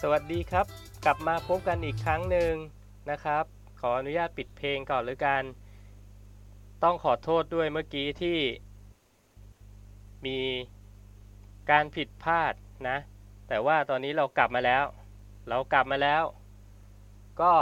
[0.00, 0.66] สวัสดีครับ
[1.04, 2.52] กลับมาพบกันอีกครั้งหนึ่ง
[3.10, 3.44] นะครับ
[3.80, 5.42] ขออนุญาตปิดเพลงก่อนเลยกัน
[6.82, 8.38] ต้องขอโทษด้วยเมื่อกี้ที่
[10.26, 10.38] มี
[11.70, 12.52] การผิดพลาด
[12.88, 12.98] นะ
[13.48, 14.84] แต่ว่าตอนนี้เรากลับมาแล้ว
[15.48, 16.22] เรากลับมาแล้ว
[17.40, 17.52] ก็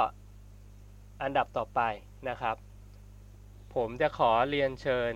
[1.22, 1.80] อันดับต่อไป
[2.28, 2.56] นะครับ
[3.74, 5.12] ผมจะขอเรียนเชิญ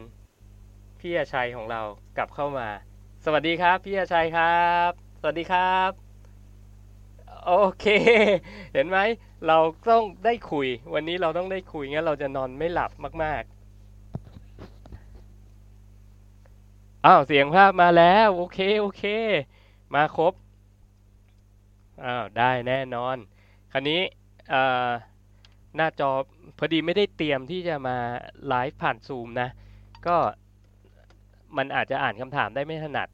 [1.01, 1.83] พี่อาชัยของเรา
[2.17, 2.69] กลับเข้ามา
[3.25, 4.91] สวัสดีครับ พี่อาชัยครับ
[5.21, 6.10] สวัสดีครับ
[7.47, 7.87] โอเค
[8.75, 8.99] เห็นไหม
[9.47, 9.59] เรา
[9.91, 12.91] ต้องได้คุย วันนี้เราต้องได้คุยงั้นเราจะนอนไม่หลับ
[13.23, 13.53] มาก ๆ
[17.07, 19.03] อ้าว เสียงภาพมาแล้ว โอเค โอเค
[19.95, 20.33] มาครบ
[22.05, 23.17] อ้าว ได้แน่นอน
[23.73, 24.01] คราวนี้
[25.77, 26.11] หน้าจอ
[26.59, 27.97] พอดีไม่ได้เตรียมที่จะมา
[28.47, 29.49] ไลฟ์ผ่านซูมนะ
[30.07, 30.17] ก็
[31.57, 33.09] มันอาจจะอ่านคำถามได้ไม่ถนัด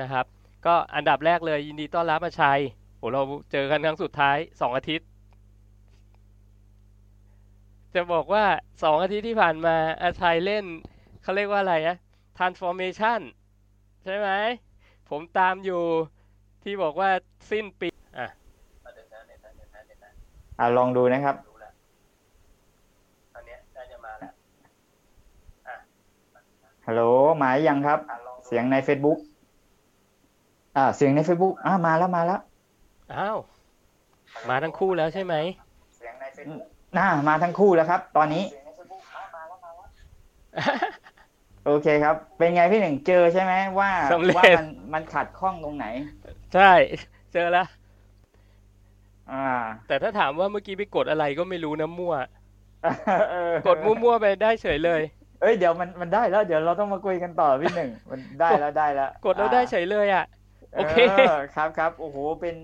[0.00, 0.24] นะครับ
[0.66, 2.60] ก็อันดับแรกเลยยินดีต้อนรับอาชัย
[3.12, 5.08] เราเจอกันครั้งสุดท้ายสองอาทิตย์
[7.94, 8.44] จะบอกว่า
[8.82, 10.64] สองอาทิตย์ที่ผ่านมาอาชัยเล่น
[11.22, 11.96] เขาเรียกว่าอะไรนะ
[12.38, 13.20] transformation
[14.04, 14.28] ใช่ไหม
[15.10, 15.82] ผมตามอยู่
[16.62, 17.10] ที่บอกว่า
[17.50, 18.26] สิ้นปีอะ
[20.58, 21.72] อ่าลองดูนะครับดูแล้ว
[23.34, 24.32] ตอนเนี้ยน่าจะมาแล้ว
[26.86, 27.02] ฮัลโหล
[27.42, 27.98] มายังครับ
[28.46, 29.18] เสียงใน Facebook
[30.76, 32.40] อ่า เสียงใน Facebook อ่ามาแล้วมาแล้ว
[33.14, 33.38] อ้าว
[34.48, 35.34] มาทั้งคู่แล้วใช่ไหม
[36.96, 38.44] น่ามาทั้งคู่แล้วครับ ตอนนี้
[41.66, 45.86] โอเคครับ เป็นไงพี่หนึ่งเจอใช่ไหมว่าสำเร็จว่ามันมันขัดข้องตรงไหน
[46.54, 46.72] ใช่
[47.32, 47.68] เจอแล้ว
[49.32, 49.48] อ่า
[49.88, 52.14] แต่ถ้าถามว่าเมื่อกี้ไปกดอะไรก็ไม่รู้นะมั่ว
[53.32, 55.02] เออกดมั่วๆไปได้เฉยเลย
[55.40, 60.24] เอ้ยเดี๋ยวมันมันได้แล้ว เดี๋ยวเราต้องมาคุยกันต่อพี่หนึ่งมันได้แล้วได้แล้ว กดแล้วได้เฉยเลยอะ
[60.76, 60.94] โอเค
[61.56, 62.56] ครับครับโอ้โหเป็น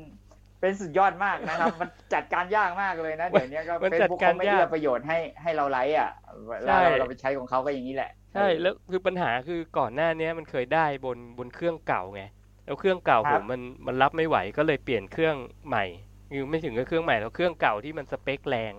[0.63, 6.11] เป็นสุดยอดมากนะครับ มันจัดการยากมากเลยนะ เดี๋ยวนี้ก็มันเฟซจัดบุ๊กการเขาไม่ยากเอื้อประโยชน์ให้ให้เราไลค์อะ
[6.49, 12.23] เวใช่ลาเราเราไปใช้ของเขาก็อย่างนี้แหละ ใช่แล้วคือปัญหาคือก่อนหน้าเนี้ยมันเคยได้บนบนเครื่องเก่าไง
[12.65, 15.37] แล้วเครื่องเก่าผมมันมันรับไม่ไหวก็เลยเปลี่ยนเครื่อง
[15.69, 15.85] ใหม่
[16.33, 18.75] คือไม่ถึงกับเครื่องใหม่แล้วเครื่องเก่าที่มันสเปคแรง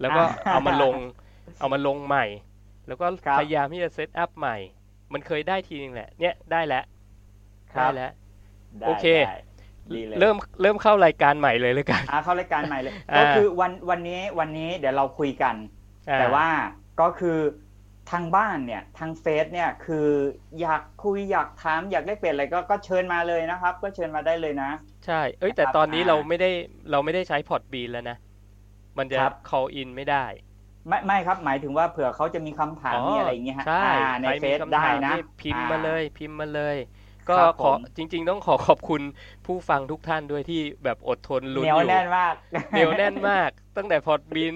[0.00, 0.96] แล้วก็เอามาลง
[1.60, 2.24] เอามาลงใหม่
[2.86, 3.06] แล้วก็
[3.36, 4.56] พยายามที่จะเซตอัพใหม่
[5.12, 6.84] มันเคยได้ทีนึงแหละ เนี่ยได้แล้ว
[7.74, 8.10] ครัได้บแล้ว
[8.80, 15.54] ได้โอเคได้ดีเลยเริ่มเริ่มเข้ารายการใหม่เลยเลยกันอ่าเข้ารายการใหม่เลยอ่าก็คือวันวันนี้วันนี้เดี๋ยวเราคุยกัน
[16.10, 16.46] อ่แต่ว่า
[17.00, 17.38] ก็คือ
[18.12, 20.08] ทางบ้านเนี่ยทางเฟซเนี่ยคือ
[20.60, 24.70] อยากคุยอยากถามอยากได้เปลี่ยนอะไรก็ก็เชิญมาเลยนะครับ ก็เชิญมาได้เลยนะ
[25.06, 26.50] ใช่ เอ้ยแต่นะครับตอนนี้อ่าเราไม่ได้
[26.90, 28.16] เราไม่ได้ใช้พอร์ตบีนแล้วนะ
[28.98, 30.24] มันจะครับ call in ไม่ได้
[30.88, 36.76] ไม่ไม่ครับหมายถึงว่าเผื่อเขาจะมีคำถามอ๋อมีอะไรอย่างเงี้ยฮะใช่อ่าในใครเฟมีซคำได้ถามนะนี่พิมพ์อ่มาเลยพิมพ์มาเลย
[37.30, 39.02] ก็ครับขอผมจริง ๆ ต้องขอขอบคุณ
[39.46, 42.34] ผู้ฟังทุกท่านด้วยที่แบบอดทนลุ้นเหนียวอยู่แน่นมาก
[42.70, 44.54] เหนียวแน่นมาก ตั้งแต่พอร์ตบีน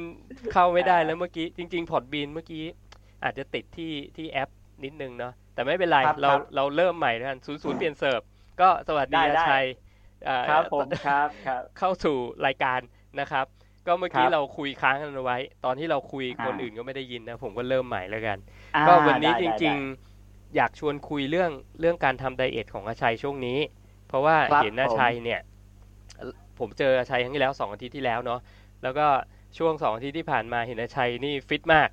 [0.52, 2.64] เข้าไม่ได้แล้วเมื่อกี้จริง ๆ พอร์ตบีนเมื่อกี้
[3.24, 4.50] อาจจะติดที่ที่แอป
[4.84, 8.20] นิดนึงเนาะแต่ไม่เป็นไรครับเราครับเราเริ่มใหม่แล้วกันศูนย์ศูนย์เปลี่ยนเสิร์ฟ
[8.60, 9.64] ก็สวัสดีได้อาได้ชัย
[10.26, 12.16] เอ่อครับผมครับครับเข้าสู่
[12.46, 12.80] รายการ
[13.20, 13.46] นะครับ
[13.86, 18.38] ก็เมื่อกี้ครับเราคุยค้างกันเอาไว้ ตอนที่เราคุยอ่าคนอื่นก็ไม่ได้ยินนะ ผมก็เริ่มใหม่แล้วกัน
[18.76, 20.09] อ่าก็วันนี้ได้จได้ริงได้ๆ
[20.56, 21.50] อยากชวนคุยเรื่อง
[21.80, 23.58] เรื่องการทำไดเอทของอาชัยช่วงนี้
[24.08, 25.40] เพราะว่าครับเห็นอาชัยเนี่ย
[26.58, 28.40] ผมเจออาชัยครั้งที่แล้วสองอาทิตย์ที่แล้วเนาะ
[28.82, 29.06] แล้วก็
[29.58, 31.88] ช่วงสองอาทิตย์ที่ผ่านมาเห็นอาชัยนี่ฟิตมาก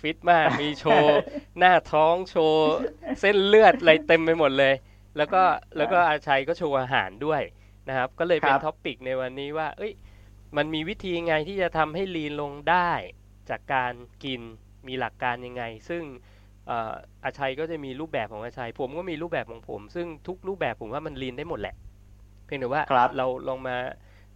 [0.00, 1.18] ฟิตมากมีโชว์
[1.58, 2.72] หน้าท้องโชว์
[3.20, 4.74] เส้นเลือดอะไรเต็มไปหมดเลย
[5.16, 5.42] แล้วก็
[5.76, 7.42] แล้วก็อาชัยก็โชว์อาหารด้วย
[7.88, 9.92] นะครับ ก็เลยเป็นครับ topic ในวันนี้ว่า เอ้ย
[10.56, 12.90] มันมีวิธีไงที่จะทำให้ lean ลงได้
[13.50, 13.92] จากการ
[14.24, 14.40] กิน
[14.86, 16.92] มีหลักการยังไง ซึ่งเอ่อ
[17.24, 21.74] อาชัยก็จะมีรูปแบบของอาชัย ผมก็มีรูปแบบของผม ซึ่งทุกรูปแบบผมว่ามัน lean ได้หมดแหละ
[22.46, 23.76] เพียงแต่ว่าครับเราลองมา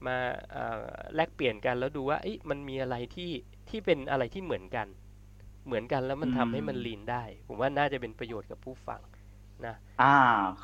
[0.06, 0.17] มา
[0.52, 0.84] เอ่อ
[1.14, 3.31] แลกเปลี่ยนกันแล้วดูว่าเอ้ยมันมีอะไรที่
[3.69, 4.87] ที่เป็นอะไรที่เหมือนกัน
[5.67, 9.02] เหมือนกันแล้วมันทำให้มันอืมลีนได้ ผมว่าน่าจะเป็นประโยชน์กับผู้ฟัง
[9.67, 10.06] นะ อ่า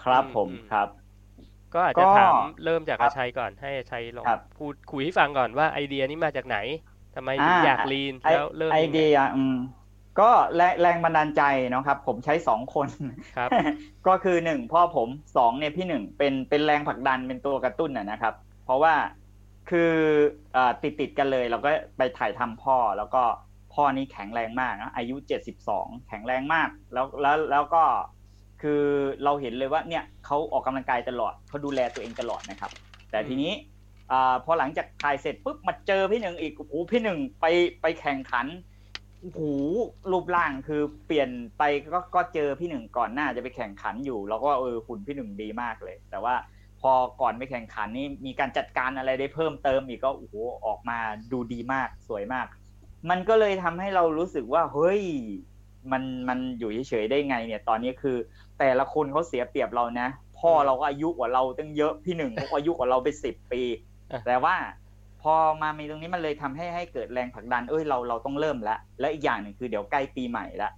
[0.02, 0.88] ครับผมอืมครับ
[1.74, 2.34] ก็อาจก็จะถาม
[2.64, 6.58] เริ่มจากครับอาชัยก่อนให้อาชัยลองครับพูดคุยให้ฟังก่อนว่าไอเดียนี้มาจากไหน
[7.14, 9.56] ทำไมถึงอยากลีนไอแล้วเริ่มไอยังไงเดียอืม
[10.20, 12.88] ก็แรงแรงบันดาลใจเนาะครับ ผมใช้สองคน
[13.36, 13.50] ครับ
[14.06, 18.94] ก็คือหนึ่งพ่อผมสองเนี่ยพี่หนึ่งเป็นเป็นแรงผลักดันเป็นตัวกระตุ้นนะนะครับ เพราะว่า
[19.70, 19.92] คือ
[20.56, 23.22] อ่าติดติดๆกันเลยเราก็ไปถ่ายทำพ่อแล้วก็
[23.74, 27.84] พ่อนี่แข็งแรงมากนะอายุเจ็ดสิบสองแข็งแรงมากแล้วแล้วแล้วก็
[28.62, 28.82] คือ
[29.24, 32.70] เราเห็นเลยว่าเนี่ยเขาออกกำลังกายตลอดเขาดูแลตัวเองตลอดนะครับ
[33.10, 33.52] แต่ทีนี้
[34.12, 37.46] อ่าพอหลังจากถ่ายเสร็จปุ๊บมาเจอพี่หนึ่งอีกโอ้โหพี่หนึ่งไป
[37.82, 39.40] ไปแข่งขันโอ้โห
[40.10, 46.34] รูปร่างคือเปลี่ยนไปก็ก็เจอพี่หนึ่งก่อนหน้าจะไปแข่งขันอยู่ แล้วก็เออหุ่นพี่หนึ่งดีมากเลย แต่ว่า
[46.80, 50.34] พอก่อนไปแข่งขันนี่มีการจัดการอะไรได้เพิ่มเติมอีกก็โอ้โห
[50.66, 50.98] ออกมา
[51.32, 52.46] ดูดีมากสวยมาก
[53.10, 55.02] มันก็เลยทำให้เรารู้สึกว่าเฮ้ย
[55.92, 58.16] มันมันอยู่เฉยๆได้ไงเนี่ย ตอนนี้คือ
[58.58, 60.08] แต่ละคนเขาเสียเปรียบเรานะ
[60.38, 63.62] พ่อเราก็อายุกว่าเราตั้งเยอะพี่หนึ่งเขาก็อายุกว่าเราไปสิบปี
[64.26, 64.56] แต่ว่า
[65.22, 70.70] พอมามีตรงนี้มันเลยทำให้ให้เกิดแรงผลักดัน เอ้ยเราเราต้องเริ่มแล้วและอีกอย่างหนึ่งคือเดี๋ยวใกล้ปีใหม่ละ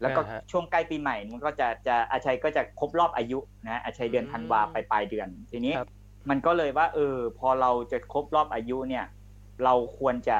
[0.00, 3.38] แล้วก็อ่าฮะช่วงใกล้ปีใหม่มันก็จะจะอาชัยก็จะครบรอบอายุ
[3.68, 5.88] นะอาชัยเดือนอืมธันวาไปปลายเดือน ทีนี้ครับ
[6.30, 9.04] มันก็เลยว่าเออพอเราจะครบรอบอายุเนี่ย
[9.64, 10.38] เราควรจะ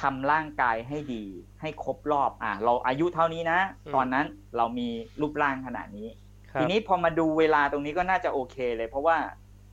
[0.00, 1.24] ทำร่างกายให้ดี
[1.60, 4.26] ให้ครบรอบอะเราอายุเท่านี้นะอืมตอนนั้น
[4.56, 4.88] เรามี
[5.20, 6.08] รูปร่างขนาดนี้
[6.50, 9.16] ครับทีนี้พอมาดูเวลาตรงนี้ก็น่าจะโอเคเลย เพราะว่า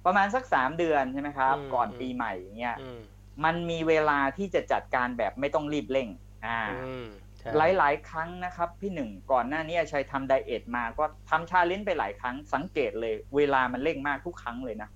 [0.05, 2.99] ประมาณสักสามเดือนใช่ไหมครับอืมก่อนปีใหม่อย่างเงี้ยอืม
[3.45, 6.09] มันมีเวลาที่จะจัดการแบบไม่ต้องรีบเร่ง
[6.45, 7.07] อ่าอืม
[7.37, 14.89] ใช่หลายๆครั้งนะครับ พี่หนึ่งก่อนหน้านี้อาชัยทำไดเอทมาก็ทำชาเลนจ์ไปหลายครั้งสังเกตเลย เวลามันเร่งมากทุกครั้งเลยนะ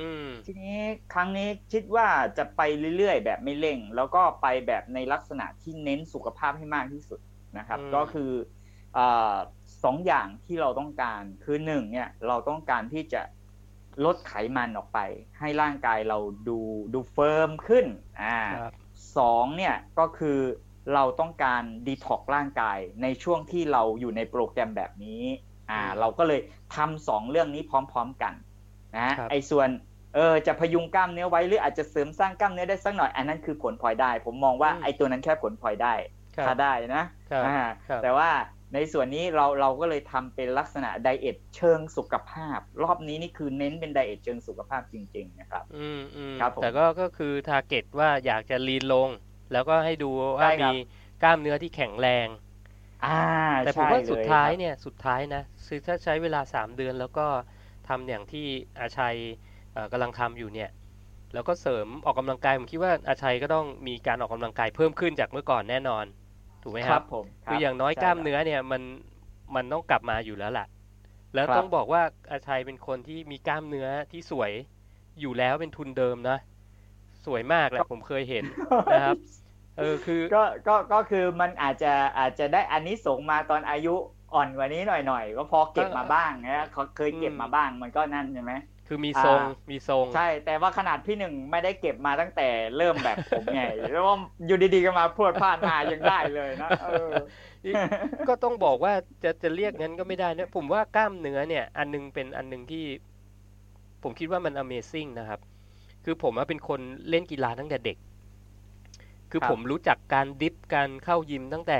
[0.00, 0.80] อืมทีนี้
[1.14, 2.06] ครั้งนี้คิดว่า
[2.38, 2.60] จะไป
[2.96, 7.20] เรื่อยๆ แบบไม่เร่ง แล้วก็ไปแบบในลักษณะที่เน้นสุขภาพให้มากที่สุด
[7.58, 8.32] นะครับอืมก็คือ
[8.96, 9.34] อา
[9.84, 13.22] สองอย่างที่เราต้องการคือหนึ่งเนี่ยเราต้องการที่จะ
[14.04, 14.98] ลดไขมันออกไป
[15.38, 16.18] ให้ร่างกายเรา
[16.48, 16.58] ดู
[16.94, 17.86] ดู firm ขึ้น
[18.22, 18.72] อ่าครับ
[19.18, 20.38] สองเนี่ยก็คือ
[20.94, 25.22] เราต้องการดีท็อกร่างกายในช่วงที่เราอยู่ในโปรแกรมแบบนี้
[25.70, 26.40] อ่าอืมเราก็เลย
[26.76, 28.34] ทำสองเรื่องนี้พร้อม ๆกัน
[28.98, 29.68] นะครับไอ้ส่วน
[30.14, 35.94] เออจะพยุงกล้ามเนื้อไว้หรืออาจจะเสริมสร้างกล้ามเนื้อได้สักหน่อย อันนั้นคือผลพลอยได้ ผมมองว่าอืมไอ้ตัวนั้นแค่ผลพลอยได้
[36.36, 37.58] ครับถ้าได้นะครับอ่า
[37.88, 38.30] ครับแต่ว่า
[38.74, 49.08] ในส่วนนี้เราเราก็เลยทำเป็นลักษณะ diet เชิงสุขภาพ รอบนี้นี่คือเน้นเป็น diet เชิงสุขภาพจริง ๆ นะครับ อืมอืมครับผมแต่ก็ก็คือ target ว่าอยากจะ lean ลง
[49.52, 50.74] แล้วก็ให้ดูใช่ว่าครับมี
[51.22, 52.28] กล้ามเนื้อที่แข็งแรง
[53.04, 53.20] อ่า
[53.64, 57.26] แต่ผมใช่ว่าสุดท้ายลครับเนี่ยสุดท้ายนะคือถ้าใช้เวลาสามเดือนแล้วก็
[57.88, 58.46] ทำอย่างที่
[58.78, 59.16] อาชัย
[59.72, 60.70] เอ่อกำลังทำอยู่เนี่ย
[61.34, 66.04] แล้วก็เสริมออกกำลังกายผมคิดว่าอาชัยก็ต้องมีการออกกำลังกายเพิ่มขึ้นจากเมื่อก่อนแน่นอน
[66.64, 68.82] ถูกไหมครับผมคืออย่างน้อยใช่กล้ามครับเนื้อเนี่ยมัน
[69.54, 70.66] มันต้องกลับมาอยู่แล้วแหละ
[71.34, 74.52] แล้วครับต้องบอกว่าอาชัยเป็นคนที่มีกล้ามเนื้อที่สวย
[75.20, 76.38] อยู่แล้วเป็นทุนเดิมนะ
[77.24, 78.44] สวยมากแหละผมเคยเห็น
[78.92, 79.16] นะครับ
[79.78, 83.94] เออคือก็ก็ก็คือมันอาจจะอาจจะได้อันนี้ส่งส์มาตอนอายุ
[84.34, 88.52] อ่อนกว่านี้หน่อยๆก็พอเก็บมาบ้างนะเขาเคยเก็บมาบ้างมันก็นั่นใช่ไหม
[88.88, 94.16] คือมีทรงอ่ามีทรงใช่ แต่ว่าขนาดพี่หนึ่งไม่ได้เก็บมาตั้งแต่เริ่มแบบผมไงแล้วว่า
[94.46, 97.12] อยู่ดีๆก็มาพรวดพลาดมายังได้เลยนะเออ
[98.28, 98.92] ก็ต้องบอกว่า
[99.22, 102.84] จะจะเรียกงั้นก็ไม่ได้นะผมว่ากล้ามเนื้อเนี่ย อันนึงเป็นอันนึงที่
[104.02, 105.40] ผมคิดว่ามัน Amazing นะครับ
[106.04, 107.96] คือผมว่าเป็นคนเล่นกีฬาตั้งแต่เด็ก
[109.30, 111.78] คือครับผมรู้จักการดิฟการเข้ายิมตั้งแต่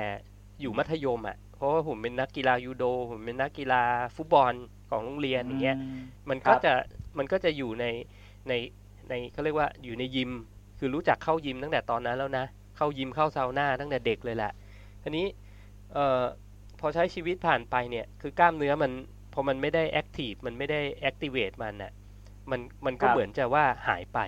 [0.60, 3.82] อยู่มัธยมอะ่ะเพราะว่าผมเป็นนักกีฬายูโด ผมเป็นนักกีฬา
[4.16, 4.52] ฟุตบอล
[4.94, 5.76] ของโรงเรียนอย่างเงี้ย
[6.30, 6.72] มันครัก็บจะ
[7.18, 7.86] มันก็จะอยู่ใน
[8.48, 8.52] ใน
[9.08, 10.30] ในเขาเรียกว่าอยู่ในยิม
[10.78, 12.46] คือรู้จักเข้ายิมตั้งแต่ตอนนั้นแล้วนะ
[12.76, 14.52] เข้ายิมเข้าซาวน่าตั้งแต่เด็กเลยแหละ
[15.02, 15.26] ทีนี้
[15.92, 16.22] เอ่อ
[16.80, 18.92] พอใช้ชีวิตผ่านไปเนี่ยคือกล้ามเนื้อมัน
[19.32, 21.92] พอมันไม่ได้แอคทีฟมันไม่ได้แอคทีเวตมันน่ะ
[22.50, 24.18] มันมันก็ครับเหมือนจะว่าหายไป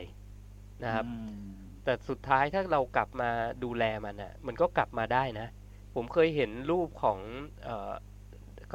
[0.84, 3.30] นะครับอืมแต่สุดท้ายถ้าเรากลับมา
[3.64, 5.48] ดูแลมันอะ มันก็กลับมาได้นะ
[5.94, 7.18] ผมเคยเห็นรูปของ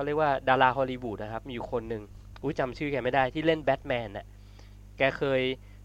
[0.02, 2.04] เออเขาเรียกว่าดาราฮอลลีวูดนะครับ มีอยู่คนหนึ่ง
[2.42, 4.26] อุ้ยจำชื่อแกไม่ได้ที่เล่นแบทแมนน่ะ
[4.98, 5.42] แกเคย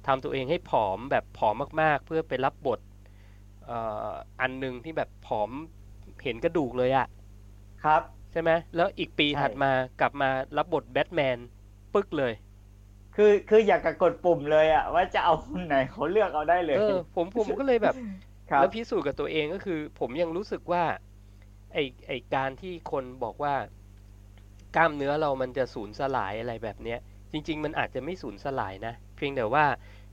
[0.06, 2.80] ทำตัวเองให้ผอมแบบผอมมากๆ เพื่อไปรับบท
[3.64, 5.50] เอ่ออันหนึ่งที่แบบผอม
[6.25, 7.06] เห็นกระดูกเลยอะ
[7.85, 9.70] ครับ ใช่ไหมแล้วอีกปีใช่ถัดมา
[10.00, 11.38] กลับมารับบทแบทแมน
[11.94, 12.32] ปึ๊กเลย
[13.16, 17.94] คือคืออยากจะกดปุ่มเลยอะว่าจะเอาคนไหนเขาเลือกเอาได้เลยเออผมผมก็เลยแบบ
[18.50, 20.85] ครับแล้วพิสูจน์กับตัวเองก็คือ ผมยังรู้สึกว่า
[21.75, 23.54] ไอไอการที่คนบอกว่า
[24.76, 26.99] กล้ามเนื้อเรามันจะสูญสลายอะไรแบบเนี้ย
[27.32, 29.64] จริง ๆ มันอาจจะไม่สูญสลายนะ เพียงแต่ว่า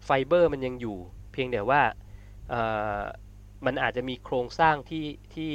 [0.06, 0.98] ไฟเบอร์มันยังอยู่
[1.34, 1.82] เพียงแต่ว่า
[3.66, 5.06] มันอาจจะมีโครงสร้างที่
[5.36, 5.52] ที่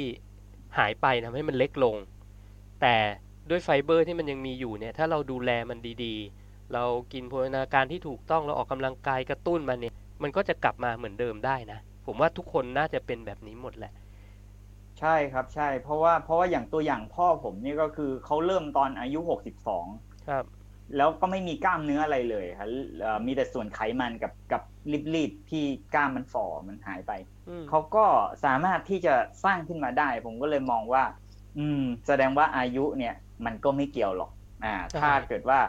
[0.77, 1.95] หายไปทำให้มันเล็กลง
[2.81, 2.95] แต่
[3.49, 13.91] ด้วยไฟเบอร์ที่มันยังมีอยู่เนี่ย ถ้าเราดูแลมันดีๆ เรากินโภชนาการที่ถูกต้อง เราออกกำลังกายกระตุ้นมันเนี่ย มันก็จะกลับมาเหมือนเดิมได้นะ ผมว่าทุกคนน่าจะเป็นแบบนี้หมดแหละ
[14.99, 19.85] ใช่ครับใช่ เพราะว่าเพราะว่าอย่างตัวอย่างพ่อผมนี่ก็คือเขาเริ่มตอนอายุหกสิบสอง
[20.29, 20.45] ครับ
[20.97, 22.67] แล้วก็ไม่มีกล้ามเนื้ออะไรเลยครับ
[23.01, 24.61] เอ่อมีแต่ส่วนไขมันกับกับ
[25.15, 25.63] ลีบๆที่
[25.93, 27.11] กล้ามมันฝ่อมันหายไป
[27.49, 28.05] อืมเขาก็
[28.45, 31.03] สามารถที่จะสร้างขึ้นมาได้ ผมก็เลยมองว่า
[31.57, 33.15] อืม แสดงว่าอายุเนี่ย
[33.45, 34.31] มันก็ไม่เกี่ยวหรอก
[34.65, 35.59] อ่าใช่ถ้าเกิดว่า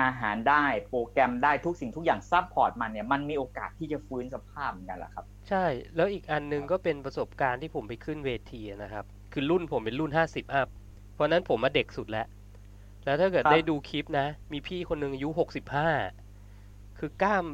[0.00, 5.64] อาหารได้โปรแกรมได้ทุกสิ่งทุกอย่าง support มันเนี่ยมันมีโอกาสที่จะฟื้นสภาพเหมือนกันแหละครับ ใช่
[5.96, 10.68] แล้วอีกอันหนึงก็เป็นประสบการณ์ที่ผมไปขึ้นเวทีนะครับ คือรุ่นผมเป็นรุ่นห้าสิบอัพ
[11.14, 12.26] เพราะฉะนั้นผมมาเด็กสุดแล้ว
[13.04, 15.88] แล้วถ้าเกิดครับได้ดูคลิปนะ มีพี่คนหนึ่งอายุหกสิบห้า
[16.98, 17.44] คือกล้าม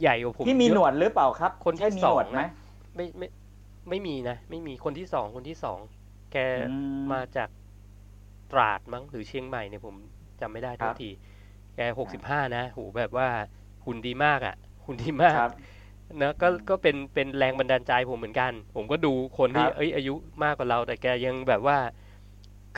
[0.00, 2.46] ใหญ่กว่าผมที่มีเยอะหนวดหรือเปล่าครับ คนที่ใช่มีสหอนงวดไหมนะ
[2.96, 3.28] ไม่ไม่
[3.88, 5.78] ไม่มีนะ ไม่มีคนที่สองคนที่สอง
[6.32, 6.60] แกอื
[7.08, 7.48] มมาจาก
[8.52, 9.94] ตราดมั้งหรือเชียงใหม่เนี่ยผม
[10.40, 11.10] จำไม่ได้ครัทุบกที
[11.76, 13.28] แกหกสิบห้านะโหแบบว่า
[13.86, 15.50] หุ่นดีมากอะหุ่นดีมากครับ
[16.22, 20.14] นะก็อืมก็เป็นเป็นแรงบันดาลใจผมเหมือนกัน ผมก็ดูคนที่ครับเอ้ยอายุ
[20.44, 21.76] มากกว่าเรา แต่แกยังแบบว่า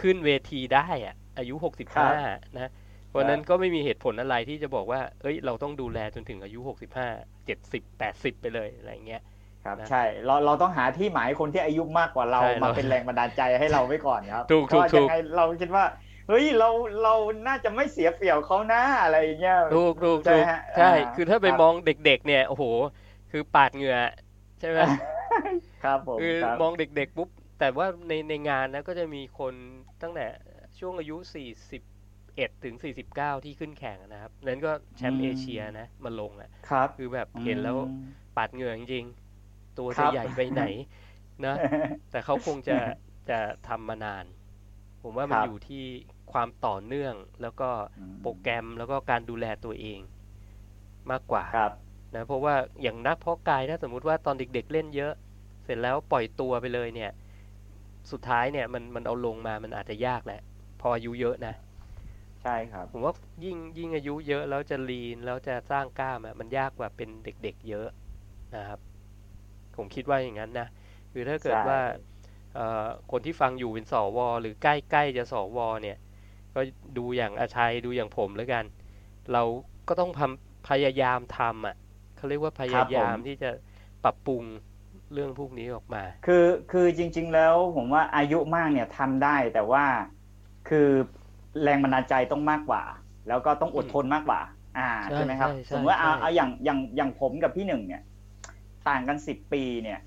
[0.00, 2.70] ขึ้นเวทีได้อะ อายุหกสิบครัห้าบนะ
[3.16, 7.08] วันนั้นก็ไม่มีเหตุผลอะไรที่จะบอกว่า เอ้ย เราต้องดูแลจนถึงอายุหกสิบห้า
[7.46, 9.22] เจ็ดสิบแปดสิบไปเลยอะไรเงี้ย
[9.62, 15.84] ครับนะใช่เราเราต้องหาที่หมายคนที่อายุมากกว่าเราใช่มาเราเป็นแรงบันดาลใจให้เราไว้ก่อนครับถูกเพราะว่าถูกยังไงเราคิดว่า
[16.26, 16.68] เฮ้ยเรา
[17.02, 17.14] เรา
[17.46, 22.64] น่าจะไม่เสียเปรียบเขานะอะไรอย่างเงี้ยถูกถูกใช่ถูกฮะใช่อ่าคือถ้าไปครับมองเด็ก ๆ เนี่ยโอ้โห
[23.30, 23.96] คือปาดเหงื่อ
[24.60, 24.80] ใช่ไหม
[25.82, 27.28] ครับผมคือครับมองเด็ก ๆ ปุ๊บ
[27.58, 29.54] แต่ว่าในในงานนะก็จะมีคน
[30.02, 30.26] ตั้งแต่
[30.78, 37.98] ช่วงอายุ41ถึง49ที่ขึ้นแข่งนะครับ นั้นก็แชมป์เอเชียนะมาลงอะครับคือแบบเห็นแล้วอืม
[38.36, 40.62] ปาดเหงื่อจริงๆตัวครัจะบใหญ่ไปไหน
[41.46, 41.56] นะ
[42.10, 42.78] แต่เขาคงจะ
[43.28, 43.38] จะ
[43.68, 44.24] ทำมานาน
[45.02, 45.84] ผมว่ามันครับอยู่ที่
[46.34, 50.00] ความต่อเนื่อง แล้วก็อืมโปรแกรมแล้วก็การดูแลตัวเอง
[51.10, 51.72] มากกว่าครับ
[52.14, 55.12] นะเพราะว่าอย่างนักเพาะกายถ้าสมมุติว่าตอนเด็กๆเล่นเยอะ
[55.64, 57.10] เสร็จแล้วปล่อยตัวไปเลยเนี่ย
[58.10, 60.40] สุดท้ายเนี่ยมันมันเอาลงมามันอาจจะยากแหละ
[60.80, 61.54] พออายุเยอะนะ
[62.42, 63.12] ใช่ครับ ผมว่า
[63.44, 67.88] ยิ่งยิ่งอายุเยอะแล้วจะลีนแล้วจะสร้างกล้ามอะมันยากกว่าเป็นเด็กๆเยอะ
[68.54, 68.80] นะครับ
[69.76, 70.68] ผมคิดว่าอย่างนั้นนะ
[71.12, 71.78] คือถ้าเกิดใช่ว่า
[72.54, 75.96] เอ่อคนที่ฟังอยู่เป็นสวหรือใกล้ๆจะสวเนี่ย
[76.54, 76.60] ก็
[76.98, 78.64] ดูอย่างอาชัยดูอย่างผมแล้วกัน
[79.32, 79.42] เรา
[79.88, 81.76] ก็ต้องพำพยายามทำอะ
[82.16, 83.50] เขาเรียกว่าพยายามที่จะ
[84.04, 84.42] ปรับปรุง
[85.12, 89.84] เรื่องพวกนี้ออกมา คือคือจริง ๆ แล้วผมว่าอายุมากเนี่ยทำได้แต่ว่า
[90.68, 90.88] คือ
[91.62, 92.82] แรงบันดาลใจต้องมากกว่า
[93.28, 94.40] แล้วก็ต้องอดทนมากกว่า
[94.78, 98.02] อ่าใช่ใช่ไหมครับใช่ใช่สมมติว่าเอาใช่เอาอย่างอย่างอย่างผมกับพี่หนึ่งเนี่ย
[98.88, 100.00] ต่างกันสิบปีเนี่ย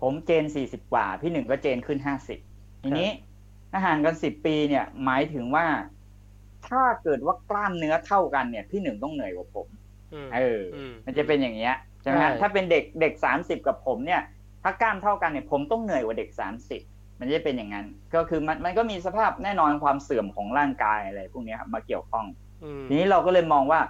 [0.00, 2.38] ผมเจนสี่สิบกว่า พี่หนึ่งก็เจนขึ้นห้าสิบ
[2.82, 3.08] ทีนี้
[3.76, 5.66] ถ้าห่างกันสิบปีเนี่ย หมายถึงว่า
[6.68, 9.66] ถ้าเกิดว่ากล้ามเนื้อเท่ากันเนี่ย พี่หนึ่งต้องเหนื่อยกว่าผม
[10.12, 14.22] อืมเอออมมันจะเป็นอย่างเงี้ยใช่ไหมฮะใช่ถ้าเป็นเด็กเด็กสามสิบกับผมเนี่ย
[14.62, 16.80] ถ้ากล้ามเท่ากันเนี่ย ผมต้องเหนื่อยกว่าเด็กสามสิบ
[17.18, 22.26] มันจะเป็นอย่างนั้น ก็คือมันมันก็มีสภาพแน่นอนความเสื่อมของร่างกายอะไรพวกเนี้ยครับมาเกี่ยวข้อง
[22.64, 23.80] อืมทีนี้เราก็เลยมองว่า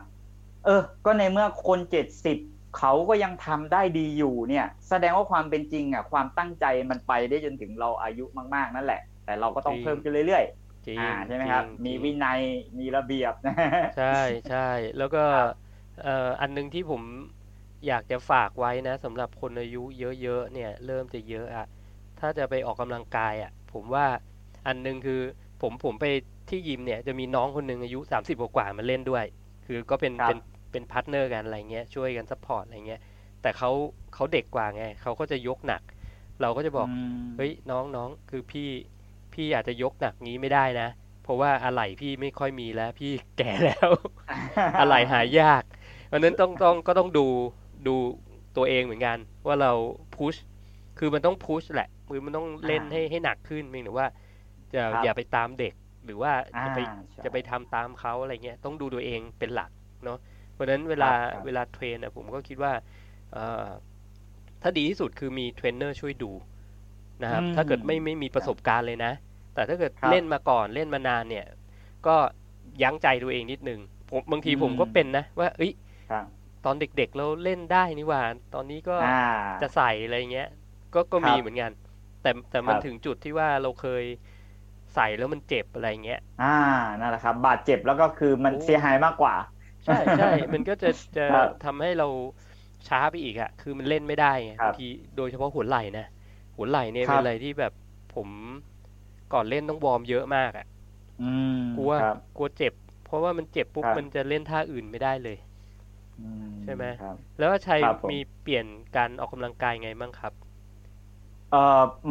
[0.65, 2.39] เออ ก็ในเมื่อคนเจ็ดสิบ
[2.79, 8.25] เขาก็ยังทำได้ดีอยู่เนี่ย แสดงว่าความเป็นจริงอะ ความตั้งใจมันไปได้จนถึงเราอายุ
[8.55, 10.45] มาก ๆ นั่นแหละ แต่เราก็ต้องเพิ่มขึ้นเรื่อย
[10.87, 12.41] จริงๆอ่าใช่ไหมครับจงมีจริงวินัย
[12.81, 13.53] มีระเบียบนะ
[13.97, 14.19] ใช่
[14.49, 14.69] ใช่
[14.99, 15.67] แล้วก็ครับ
[16.03, 17.03] เอ่ออันหนึงที่ผม
[17.87, 19.83] อยากจะฝากไว้นะสำหรับคนอายุ
[20.23, 21.67] เยอะๆเนี่ย เริ่มจะเยอะอะ
[22.21, 24.07] ถ้าจะไปออกกำลังกายอะผมว่า
[24.67, 25.21] อันหนึ่งคือ
[25.63, 26.07] ผมผมไป
[26.51, 29.25] ที่ยิมเนี่ยจะมีน้องคนหนึ่งอายุ 30 กว่าๆมาเล่นด้วย
[29.67, 30.39] คือก็เป็นครับเป็น
[30.73, 33.01] เป็น partner กันอะไรเงี้ยช่วยกัน support อะไรเงี้ย
[33.43, 33.71] แต่เขา
[34.15, 35.83] เขาเด็กกว่าไงเขาก็จะยกหนัก
[36.43, 38.69] เราก็จะบอกเฮ้ยน้องน้องคือพี่
[39.37, 40.89] พี่อาจจะยกหนักงี้ไม่ได้นะ
[41.23, 43.91] เพราะว่าอะไหล่พี่ไม่ค่อยมีแล้ว พี่แก่แล้ว
[44.79, 45.63] อะไหล่หายาก
[46.09, 47.27] เพราะฉะนั้นต้องต้องก็ต้องดู
[47.89, 47.97] ดู
[48.57, 49.73] ตัวเองเหมือนกัน ว่าเรา
[50.17, 50.35] push
[50.99, 54.07] คือมันต้อง push แหละคือมันต้องเล่นอ่าให้ให้หนักขึ้นเพียงแต่ว่า
[54.75, 55.75] จะครับอย่าไปตามเด็ก
[56.05, 56.79] หรือว่าอ่าจะไป
[57.13, 59.71] ใช่จะไปทำตามเขาอะไรเงี้ยต้องดูตัวเองเป็นหลัก
[60.05, 60.19] เนาะ
[60.53, 62.73] เพราะฉะนั้นเวลาครับครับเวลา train อะผมก็คิดว่า
[63.33, 63.67] เอ่อ
[64.63, 66.31] ถ้าดีที่สุดคือมีเทรนเนอร์ช่วยดู
[67.23, 69.13] นะครับอืมถ้าเกิดไม่ไม่มีประสบการณ์เลยนะ
[69.55, 71.47] แต่ถ้าเกิดครับเล่นมาก่อนเล่นมานานเนี่ย
[72.07, 72.17] ก็
[72.83, 73.81] ยั้งใจตัวเองนิดนึง
[74.11, 75.73] ผมบางทีอืมผมก็เป็นนะ ว่าเอ้ย
[76.09, 78.23] ครับตอนเด็กๆเราเล่นได้นี่หว่า
[78.55, 79.07] ตอนนี้ก็อ่า
[79.61, 80.49] จะใส่อะไรเงี้ย
[80.95, 81.71] ก็ก็ครับมีเหมือนกัน
[82.23, 84.05] แต่แต่มันครับถึงจุดที่ว่าเราเคย
[84.95, 86.47] ใส่แล้วมันเจ็บอะไรเงี้ย อ่า
[87.01, 89.35] นั่นแหละครับ บาดเจ็บแล้วก็คือมันโอ้เสียหายมากกว่า
[89.85, 92.09] ใช่ใช่ มันก็จะจะครับทำให้เรา
[92.89, 96.07] ช้าไปอีกอะคือมันเล่นไม่ได้ไงครับบางทีโดยเฉพาะหัวไหล่นะ
[96.57, 97.73] หัวไหล่เนี่ยครับเป็นอะไรที่แบบ
[98.15, 98.29] ผม
[99.33, 100.67] ก่อนเล่นต้องวอร์มเยอะมากอะ
[101.19, 102.73] อืมกลัวครับกลัวเจ็บ
[103.05, 105.37] เพราะว่ามันเจ็บปุ๊บครับมันจะเล่นท่าอื่นไม่ได้เลย
[106.19, 106.23] อื
[106.63, 110.33] ใช่ไหมครับแล้วว่าชัยครับผมมีเปลี่ยนการออกกำลังกายไงบ้างครับ
[111.49, 111.59] เอ่อ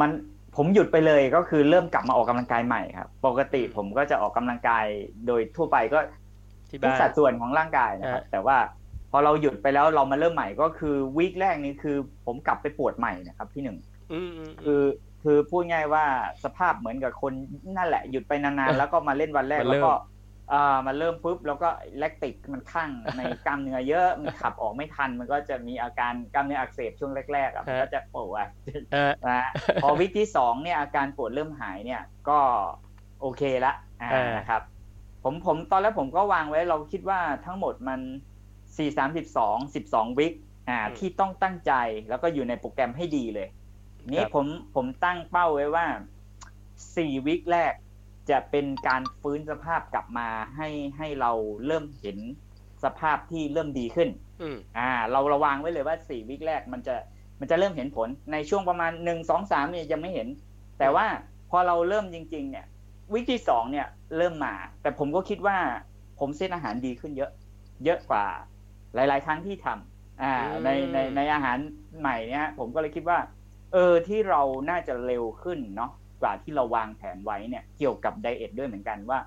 [0.00, 0.10] มัน
[0.52, 4.84] ผมหยุดไปเลยก็คือเริ่มกลับมาออกกำลังกายใหม่ครับ ปกติอืมผมก็จะออกกำลังกาย
[5.24, 5.98] โดยทั่วไปก็
[6.68, 8.56] ที่ทุกบ้านสัดส่วนของร่างกายนะครับอ่าแต่ว่า
[9.10, 10.88] พอเราหยุดไปแล้วเรามาเริ่มใหม่ก็คือ
[11.18, 13.95] วีคแรกนี้คือ ผมกลับไปปวดใหม่นะครับพี่หนึ่งอืมอืม
[14.62, 14.84] คือ
[15.22, 16.04] คือพูดง่ายว่า
[16.44, 17.32] สภาพเหมือนกับคน
[17.76, 19.92] นั่นแหละหยุดไปนานๆแล้วก็มาเล่นวันแรกมันเริ่แล้วมก็
[20.52, 28.48] อ่ามันเริ่มปุ๊บแล้วก็แลคติกมันข้างในกล้ามเนื้อเยอะมันขับออกไม่ทัน มันก็จะมีอาการกล้ามเนื้ออักเสบช่วงแรกๆอะมันก็จะปวด
[28.92, 29.48] เออนะฮะ
[29.82, 32.38] พอวิกที่สองเนี่ยอาการปวดเริ่มหายเนี่ยก็
[33.20, 34.62] โอเคละอ่าอ่านนะครับ
[35.24, 38.00] ผมผมตอนแรกผมก็วางไว้เราคิดว่าทั้งหมดมัน
[38.76, 40.34] สี่สามสิบสองสิบสองวิก
[40.68, 41.72] อ่าอืมที่ต้องตั้งใจ
[42.08, 43.48] แล้วก็อยู่ในโปรแกรมให้ดีเลย
[44.12, 45.86] นี่ครับผมผมตั้งเป้าไว้ว่า
[46.96, 47.74] สี่วิกแรก
[48.30, 51.32] จะเป็นการฟื้นสภาพกลับมาให้ให้เรา
[51.66, 52.18] เริ่มเห็น
[52.84, 54.08] สภาพที่เริ่มดีขึ้น
[54.42, 56.94] อืมอ่า เราระวังไว้เลยว่าสี่วิกแรกมันจะ
[57.40, 60.28] มันจะเริ่มเห็นผลในช่วงประมาณหนึ่งสองสามเนี่ยยังไม่เห็น
[60.78, 61.06] แต่ว่า
[61.50, 62.66] พอเราเริ่มจริง ๆ เนี่ย
[63.12, 63.86] วิกที่สองเนี่ย
[64.16, 65.58] เริ่มมา แต่ผมก็คิดว่า
[66.18, 67.30] ผมเส้นอาหารดีขึ้นเยอะ
[67.84, 68.24] เยอะกว่า
[68.94, 71.58] หลาย ๆ ครั้งที่ทำอ่าอืมในในในอาหาร
[72.00, 73.18] ใหม่เนี่ยผมก็เลยคิดว่า
[73.72, 75.90] เออที่เราน่าจะเร็วขึ้นเนาะ
[76.22, 79.18] กว่าที่เราวางแผนไว้เนี่ย เกี่ยวกับ diet ด้วยเหมือนกันว่า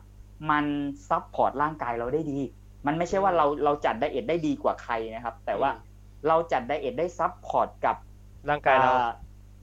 [0.50, 0.66] มัน
[1.10, 2.40] support ร่างกายเราได้ดี
[2.88, 5.72] มันไม่ใช่ว่าเราเราจัด diet ได้ดีกว่าใครนะครับ แต่ว่า
[6.28, 7.96] เราจัด diet ได้ support กับ
[8.50, 9.08] ร่างกายเราอ่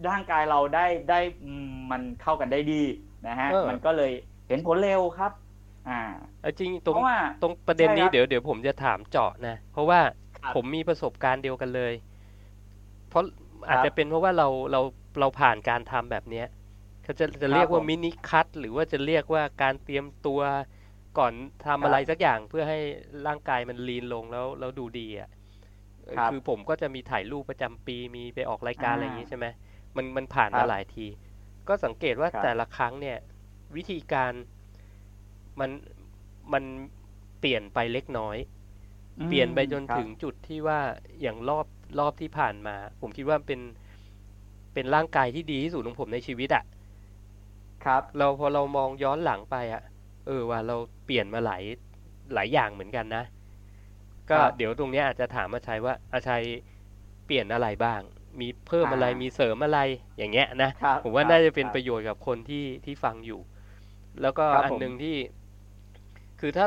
[0.09, 2.83] ร่างกายเราได้ได้อืมมันเข้ากันได้ดี
[3.27, 4.13] นะฮะเออมันก็เลย
[4.49, 5.33] เห็นผลเร็วครับ
[5.89, 6.01] อ่า
[6.41, 10.01] เอาจริงตรงเพราะว่าตรงประเด็นนี้ใช่ครับเดี๋ยวเดี๋ยวผมจะถามเจาะนะ เพราะว่า
[10.39, 11.93] ครับผมมีประสบการณ์เดียวกันเลย
[13.09, 13.25] เพราะ
[13.69, 14.81] อาจครับจะเป็นเพราะว่าเราเรา
[15.21, 16.47] เราผ่านการทำแบบเนี้ย
[17.03, 20.41] เขาจะจะเรียกว่าผมมินิคัตหรือว่าจะเรียกว่าการเตรียมตัว
[21.19, 21.33] ก่อน
[21.67, 22.79] ทำอะไรสักอย่างเพื่อให้
[23.27, 25.29] ร่างกายมันลีนลงแล้วแล้วดูดีอะ
[26.05, 29.47] เออครับคือผมก็จะมีถ่ายรูปประจำปีมีไปออกรายการอ่าอะไรอย่างนี้ใช่ไหม
[29.97, 31.07] มันมันผ่านครัมาบหลายที
[31.69, 33.19] ก็สังเกตว่าครับแต่ละครั้งเนี่ย
[33.77, 34.33] วิธีการ
[35.61, 35.71] มัน
[36.53, 36.65] มัน
[37.41, 38.37] เปลี่ยนไปเล็กน้อย
[39.29, 40.81] เปลี่ยนไปจนครับถึงจุดที่ว่า
[41.23, 41.67] อย่างรอบ
[41.99, 43.61] รอบที่ผ่านมา ผมคิดว่าเป็น
[44.73, 46.65] เป็นร่างกายที่ดีที่สุดของผมในชีวิตอะ
[47.85, 49.83] ครับ เราพอเรามองย้อนหลังไปอะ
[50.27, 51.63] เออว่าเราเปลี่ยนมาหลาย
[52.35, 53.25] หลายอย่างเหมือนกันนะ
[54.31, 56.45] ก็ครับเดี๋ยวตรงเนี้ยอาจจะถามอาชัยว่าอาชัย
[57.27, 58.01] เปลี่ยนอะไรบ้าง
[58.41, 59.79] มีเพิ่มอะไรอ่ามีมีเสริมอะไร
[60.19, 63.41] อย่างเงี้ยนะครับผมว่าครับน่าจะเป็นครับประโยชน์กับคนที่ที่ฟังอยู่
[64.23, 65.17] แล้วก็ครับอันผมหนึ่งที่
[66.41, 66.67] คือถ้า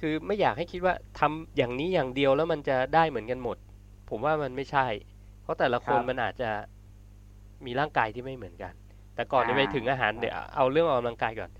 [0.00, 3.56] คือไม่อยากให้คิดว่าทำอย่างนี้อย่างเดียวแล้วมันจะได้เหมือนกันหมด
[4.08, 4.86] ผมว่ามันไม่ใช่
[5.42, 6.50] เพราะแต่ละคนครับมันอาจจะ
[7.66, 8.72] มีร่างกายที่ไม่เหมือนกัน
[9.14, 11.50] แต่ก่อนจะอ่าไปถึงอาหารครับเดี๋ยวเอาเรื่องออกกำลังกายก่อน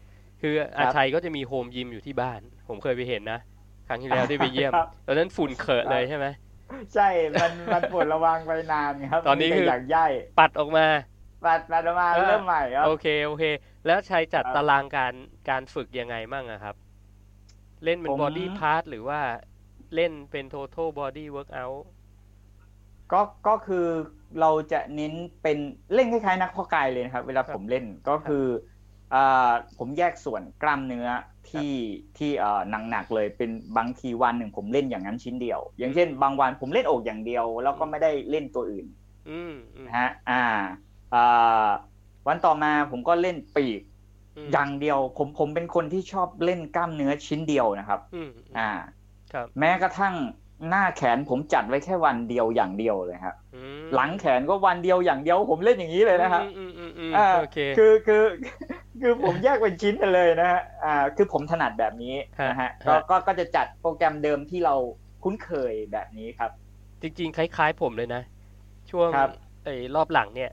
[0.41, 3.41] คืออาชัยก็จะมีโฮมยิมอยู่ที่บ้าน ผมเคยไปเห็นนะ
[3.89, 6.27] ครั้งที่แล้วได้ไปเยี่ยมครับตอนนั้นฝุ่นเขรอะเลยใช่ไหม
[6.95, 7.09] ใช่
[7.41, 10.87] มันมันปล่อยร้างไปนานครับ ตอนนี้มีคือหยากไย่ปัดออกมา
[11.47, 13.45] ปัดปัดออกมาเออเริ่มใหม่ครับ โอเคโอเค
[13.87, 15.15] แล้วชัยจัดครับตารางการ
[15.51, 16.75] การฝึกยังไงมั่งอะครับ
[17.85, 19.21] เล่นเป็นผม body part หรือว่า
[19.95, 21.79] เล่นเป็น total body workout
[23.13, 23.87] ก็ก็คือ
[24.41, 25.59] เราจะเน้นเป็น
[25.95, 28.45] เล่นคล้ายๆ นักเพาะกายเลยนะครับ เวลาครับผมเล่นก็คือ
[29.15, 31.07] อ่าผมแยกส่วนกล้ามเนื้อ
[31.51, 31.73] ที่
[32.19, 38.87] ที่เอ่อหนักๆเลยเป็นบางทีวันหนึ่งผมเล่นอย่างนั้นชิ้นเดียว อย่างเช่น บางวันผมเล่นอกอย่างเดียว แล้วก็ไม่ได้เล่นตัวอื่น
[39.31, 40.45] อืมอืมนะฮะอ่า
[41.15, 41.69] อ่า
[42.29, 43.83] วันต่อมาผมก็เล่นปีก
[44.45, 48.71] มอย่างเดียว ผมผมเป็นคนที่ชอบเล่นกล้ามเนื้อชิ้นเดียวนะครับอืมอ่า
[49.33, 50.15] ครับแม้กระทั่ง
[50.69, 58.25] หน้าแขนผมจัดไว้แค่วันเดียวอย่างเดียวเลยครับอืมหลังแขนก็วันเดียวอย่างเดียว ผมเล่นอย่างนี้เลยนะครับอืมอืมอืมอ่าโอเคคือคือ
[59.01, 62.15] คือผมแยกเป็นชิ้นกันเลยนะฮะอ่าคือผมถนัดแบบนี้
[62.49, 64.75] นะฮะฮะก็ฮะก็ก็จะจัดโปรแกรมเดิมที่เรา
[65.23, 66.51] คุ้นเคยแบบนี้ครับ
[67.03, 68.23] จริง ๆ คล้ายๆ ผมเลยนะ
[68.91, 69.31] ช่วงครับ
[69.65, 70.51] ไอ้รอบหลังเนี่ย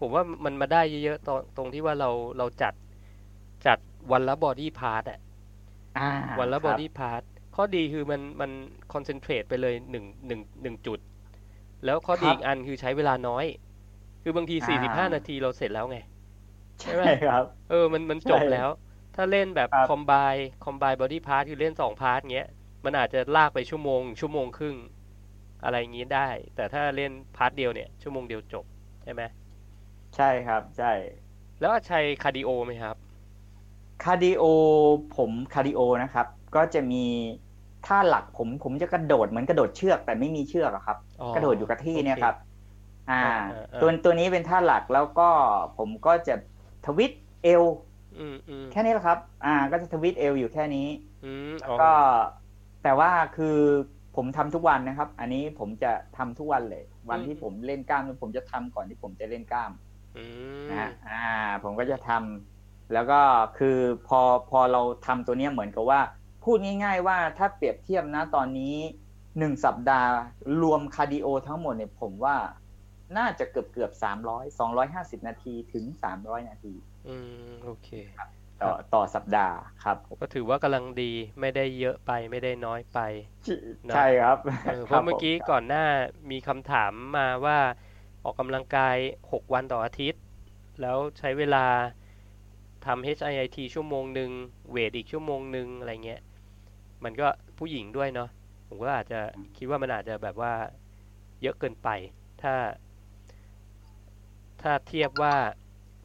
[0.00, 2.74] ผมว่ามันมาได้เยอะๆตรงตรงที่ว่าเราเราจัด
[3.66, 3.78] จัด
[4.12, 5.18] วันละ body part อะ
[5.98, 7.22] อ่าวันละครับ body part
[7.56, 8.50] ข้อดีคือมันมัน
[8.92, 10.98] concentrate ไปเลยหนึ่งหนึ่งหนึ่งจุด
[11.84, 13.46] แล้วข้อดีครับอีกอันคือใช้เวลาน้อย
[14.22, 15.98] คือบางทีอ่าสี่สิบห้านาทีเราเสร็จแล้วไง
[16.82, 18.68] ใช่ไหมใช่ครับ เออมันมันจบใช่แล้ว
[19.16, 20.12] ถ้าเล่นแบบครับคอมไบ
[20.64, 22.48] คอมไบบอดี้พาร์ทคือเล่นสอง part เงี้ย
[22.84, 24.76] มันอาจจะลากไปชั่วโมง ชั่วโมงครึ่ง
[25.64, 28.64] อะไรอย่างงี้ได้ แต่ถ้าเล่น part เดียวเนี่ยชั่วโมงเดียวจบ
[29.04, 29.22] ใช่ไหม
[30.14, 30.86] ใช่ครับใช่
[31.60, 32.96] แล้วอาชัย cardio ไหมครับ
[34.00, 34.42] cardio
[35.10, 36.96] ผม cardio นะครับ ก็จะมี
[37.86, 42.34] ท่าหลักผมผมจะกระโดดเหมือนกระโดดเชือกแต่ไม่มีเชือกอะครับอ๋อกระโดดอยู่กับที่เนี่ยโอเคครับ
[43.10, 45.28] อ่าเออเออตัวตัวนี้เป็นท่าหลักแล้วก็
[45.78, 46.34] ผมก็จะ
[46.86, 47.12] ทวิต
[47.44, 47.64] เอว
[48.18, 50.88] อืมอืมแค่นี้แหละครับ อ่า ก็จะทวิตเอวอยู่แค่นี้
[51.24, 51.90] อืมแล้วอ๋อก็
[52.82, 53.58] แต่ว่าคือ
[54.16, 59.72] ผมทำทุกวันนะครับ อันนี้ผมจะทำทุกวันเลย วันที่ผมเล่นกล้ามผมจะทำก่อนที่ผมจะเล่นกล้าม
[60.16, 60.24] อื
[60.70, 61.24] นะมฮะอ่า
[61.64, 63.20] ผมก็จะทำแล้วก็
[63.58, 64.20] คือพอ
[64.50, 66.00] พอเราทำตัวเนี้ยเหมือนกับว่า
[66.46, 68.76] พูดง่ายๆว่าถ้าเปรียบเทียบนะตอนนี้
[69.38, 70.10] หนึ่งสัปดาห์
[70.62, 72.36] รวม cardio ทั้งหมดเนี่ยผมว่า
[73.16, 76.74] น่าจะเกือบเกือบสามร้อยสองร้อยห้าสิบนาทีถึงสามร้อยนาที
[77.08, 77.16] อื
[77.50, 77.88] มโอเค
[78.62, 82.98] ต่อต่อสัปดาห์ครับ ก็ถือว่ากำลังดีไม่ได้เยอะไปไม่ได้น้อยไป
[83.88, 85.84] นะใช่ครับเออเพราะเมื่อกี้ก่อนหน้า
[86.30, 87.58] มีคำถามมาว่า
[88.24, 90.22] ออกกำลังกาย6วันต่ออาทิตย์
[90.80, 91.66] แล้วใช้เวลา
[92.86, 94.30] ทำ HIIT ชั่วโมงหนึ่ง
[94.70, 96.20] เวทอีกชั่วโมงหนึ่งอะไรเงี้ย
[97.04, 97.28] มันก็
[97.58, 98.28] ผู้หญิงด้วยเนาะ
[98.68, 99.20] ผมก็อาจจะ
[99.56, 100.52] คิดว่ามันอาจจะแบบว่า
[101.42, 101.88] เยอะเกินไป
[102.42, 102.54] ถ้า
[104.62, 105.34] ถ้าเทียบว่า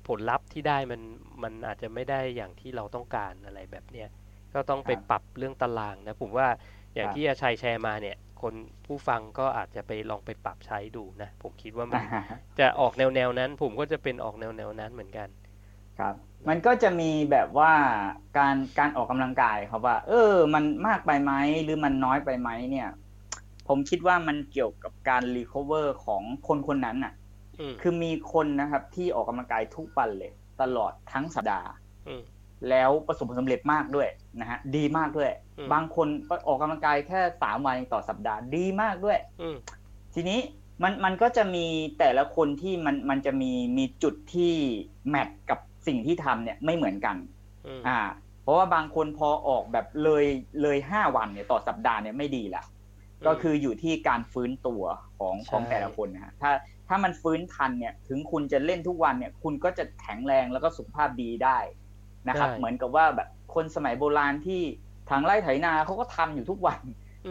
[0.08, 1.02] ผลลัพธ์ที่ได้มัน
[1.44, 4.10] มันอาจจะไม่ได้อย่างที่เราต้องการอะไรแบบเนี้ย
[4.54, 6.48] ก็ต้องไปครับปรับเรื่องตารางนะผมว่า
[6.96, 8.54] อย่างครับที่อาชัยแชร์มาเนี่ย คน
[8.86, 12.02] ผู้ฟังก็อาจจะไปลองไปปรับใช้ดูนะผมคิดว่ามัน
[12.60, 15.30] จะออกแนวแนวๆนั้น ผมก็จะเป็นออกแนวแนวๆนั้นเหมือนกัน
[16.00, 16.16] ครับ
[16.50, 17.74] มันก็จะมีแบบว่า
[18.38, 22.90] การการออกกำลังกายครับว่า เออ มันมากไปไหมหรือมันน้อยไปไหมเนี่ย
[23.68, 27.14] ผมคิดว่ามันเกี่ยวกับการ recover ของคนคนนั้นน่ะ
[27.60, 31.70] อืมคือมีคนนะครับ ที่ออกกำลังกายทุกวันเลย ตลอดทั้งสัปดาห์
[32.08, 32.22] อืม
[32.70, 34.08] แล้วประสบผลสำเร็จมากด้วย
[34.40, 39.56] นะฮะดีมากด้วยอืมบางคนก็ออกกำลังกายแค่สามวันต่อสัปดาห์ดีมากด้วยอืม
[40.14, 40.40] ทีนี้
[40.84, 41.66] มันมันก็จะมี
[42.00, 44.54] แต่ละคนที่มันมันจะมีมีจุดที่
[45.10, 47.18] แมทกับ สิ่งที่ทำเนี่ยไม่เหมือนกัน
[47.68, 48.00] อืมอ่า
[48.44, 50.26] เพราะว่าบางคนพอออกแบบเลย
[50.62, 52.64] เลยห้าวันเนี่ยต่อสัปดาห์เนี่ยไม่ดีละ
[53.28, 54.84] ก็คืออยู่ที่การฟื้นตัว
[55.18, 56.52] ของของแต่ละคนนะฮะถ้า
[56.88, 61.58] ถ้ามันฟื้นทันเนี่ยถึงคุณจะเล่นทุกวันเนี่ยคุณก็จะแข็งแรงแล้วก็สุขภาพดีได้
[62.30, 64.62] นะครับ เหมือนกับว่าแบบคนสมัยโบราณที่
[65.10, 66.82] ทางไร่ไถนาเขาก็ทำอยู่ทุกวัน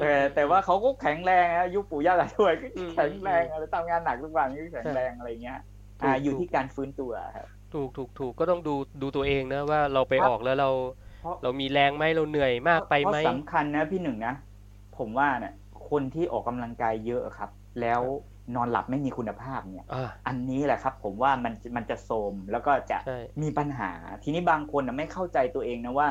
[0.00, 5.58] แต่แต่ว่าเขาก็แข็งแรงนะยุคปู่ย่าตายายก็อืมแข็งแรงอืมอะไรทำงานหนักทุกวันก็แข็งแรงอะไรเงี้ย
[6.02, 10.70] อ่าถูกอยู่ถูกที่การฟื้นตัวครับ ถูกถูกถูกก็ต้องดูดูตัวเองนะว่าเราไปครับออกแล้วเรา
[11.20, 14.34] เพราะเรามีแรงไหมเราเหนื่อยมากไปไหมเพราะสำคัญนะพี่หนึ่งนะ
[14.98, 15.54] ผมว่าเนี่ย
[15.90, 18.00] คนที่ออกกำลังกายเยอะครับ แล้ว
[18.54, 23.90] นอนหลับไม่มีคุณภาพเนี่ยอ่าอันนี้แหละครับ ผมว่ามันมันจะโทรมแล้วก็จะใช่มีปัญหา
[24.22, 26.08] ทีนี้บางคนนะไม่เข้าใจตัวเองนะว่า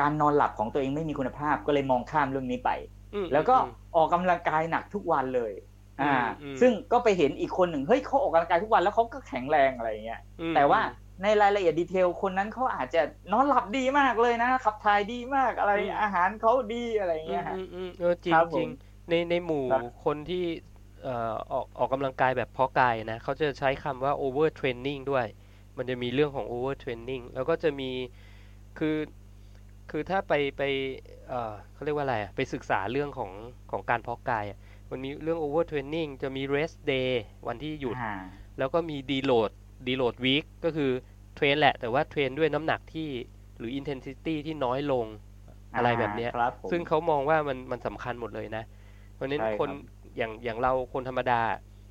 [0.00, 2.70] การนอนหลับของตัวเองไม่มีคุณภาพก็เลยมองข้ามเรื่องนี้ไป
[3.14, 5.52] อืมแล้วก็อืมออกกำลังกายหนักทุกวันเลย
[6.00, 10.80] อ่าอืมอืมซึ่งก็ไปเห็นอีกคนหนึ่งเฮ้ยเขาออกกำลังกายทุกวันแล้วเขาก็แข็งแรงอะไรเงี้ยอืมแต่ว่า
[11.22, 13.02] ในรายละเอียดดีเทลคนนั้นเขาอาจจะ
[13.32, 18.68] นอนหลับดีมากเลยนะขับถ่ายดีมากอะไรอาหารเขาดีอะไรอืมเงี้ยฮะอืมอืมเออจริงครับผมจริง
[19.08, 20.44] ในในหมู่ครับคนที่
[21.02, 25.26] เอ่อออกออกกำลังกายแบบเพาะกายนะเขาจะใช้คำว่า over training ด้วย
[25.76, 27.90] มันจะมีเรื่องของ over training แล้วก็จะมี
[28.78, 28.96] คือ
[29.90, 30.62] คือถ้าไปไป
[31.28, 33.32] เอ่อเขาเรียกว่าอะไรอะไปศึกษาเรื่องของ
[33.70, 34.58] ของการเพาะกายอะ
[34.94, 37.10] มันมีเรื่อง over training จะมี rest day
[37.48, 38.14] วันที่หยุดอ่า
[38.58, 39.50] แล้วก็มี deload
[39.88, 40.90] deload week ก็คือ
[41.34, 43.08] เทรนแหละ แต่ว่าเทรนด้วยน้ำหนักที่
[43.58, 45.06] หรือ intensity ที่น้อยลง
[45.74, 48.64] อะไรแบบเนี้ยครับผมซึ่งเขามองว่ามันมันสำคัญหมดเลยนะ
[49.14, 49.70] เพราะฉะนั้นใช่ครับคน
[50.16, 51.40] อย่างอย่างเราคนธรรมดา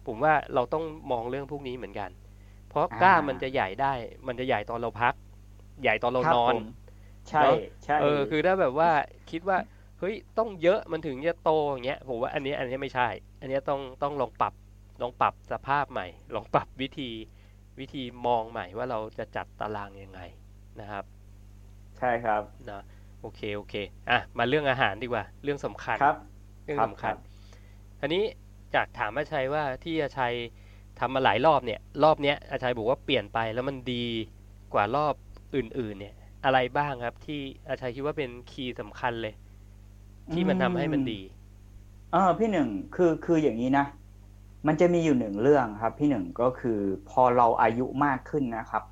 [0.07, 2.09] ผมว่าเราต้องมองเรื่องพวกนี้เหมือนกัน
[2.69, 3.93] เพราะกล้ามมันจะใหญ่ได้
[4.27, 5.13] มันจะใหญ่ตอนเราพัก
[5.81, 6.63] ใหญ่ตอนเราครับนอนผม
[7.29, 8.89] ใช่เนอะใช่เออคือถ้าแบบว่า
[9.31, 13.07] คิดว่าเฮ้ยต้องเยอะมันถึงจะโตอย่างเงี้ยผมว่าอันนี้อันนี้ไม่ใช่
[13.39, 14.53] อันนี้ต้องต้องลองปรับ
[15.01, 17.09] ลองปรับสภาพใหม่ ลองปรับวิธี
[17.79, 20.21] วิธีมองใหม่ว่าเราจะจัดตารางยังไง
[20.79, 21.03] นะครับ
[21.99, 22.83] ใช่ครับนะ
[23.21, 23.75] โอเคโอเค
[24.09, 26.17] อะมาเรื่องอาหารดีกว่า เรื่องสำคัญครับ
[26.65, 27.17] เรื่องครับสำคัญครับ
[28.01, 28.23] อันนี้
[28.75, 30.35] จากถามอาชัยว่าที่อาชัย
[30.99, 34.05] ทำมาหลายรอบเนี่ย รอบเนี้ยอาชัยบอกว่าเปลี่ยนไปแล้วมันดี
[34.73, 35.15] กว่ารอบ
[35.55, 39.33] อื่นๆ เนี่ย อะไรบ้างครับ ที่อาชัยคิดว่าเป็นคีย์สำคัญเลย
[40.31, 41.19] ที่มันทำให้มันดี
[42.11, 43.85] เออพี่หนึ่งคือคืออย่างนี้นะ
[44.67, 48.83] มันจะมีอยู่หนึ่งเรื่องครับ พี่หนึ่งก็คือพอเราอายุมากขึ้นนะครับ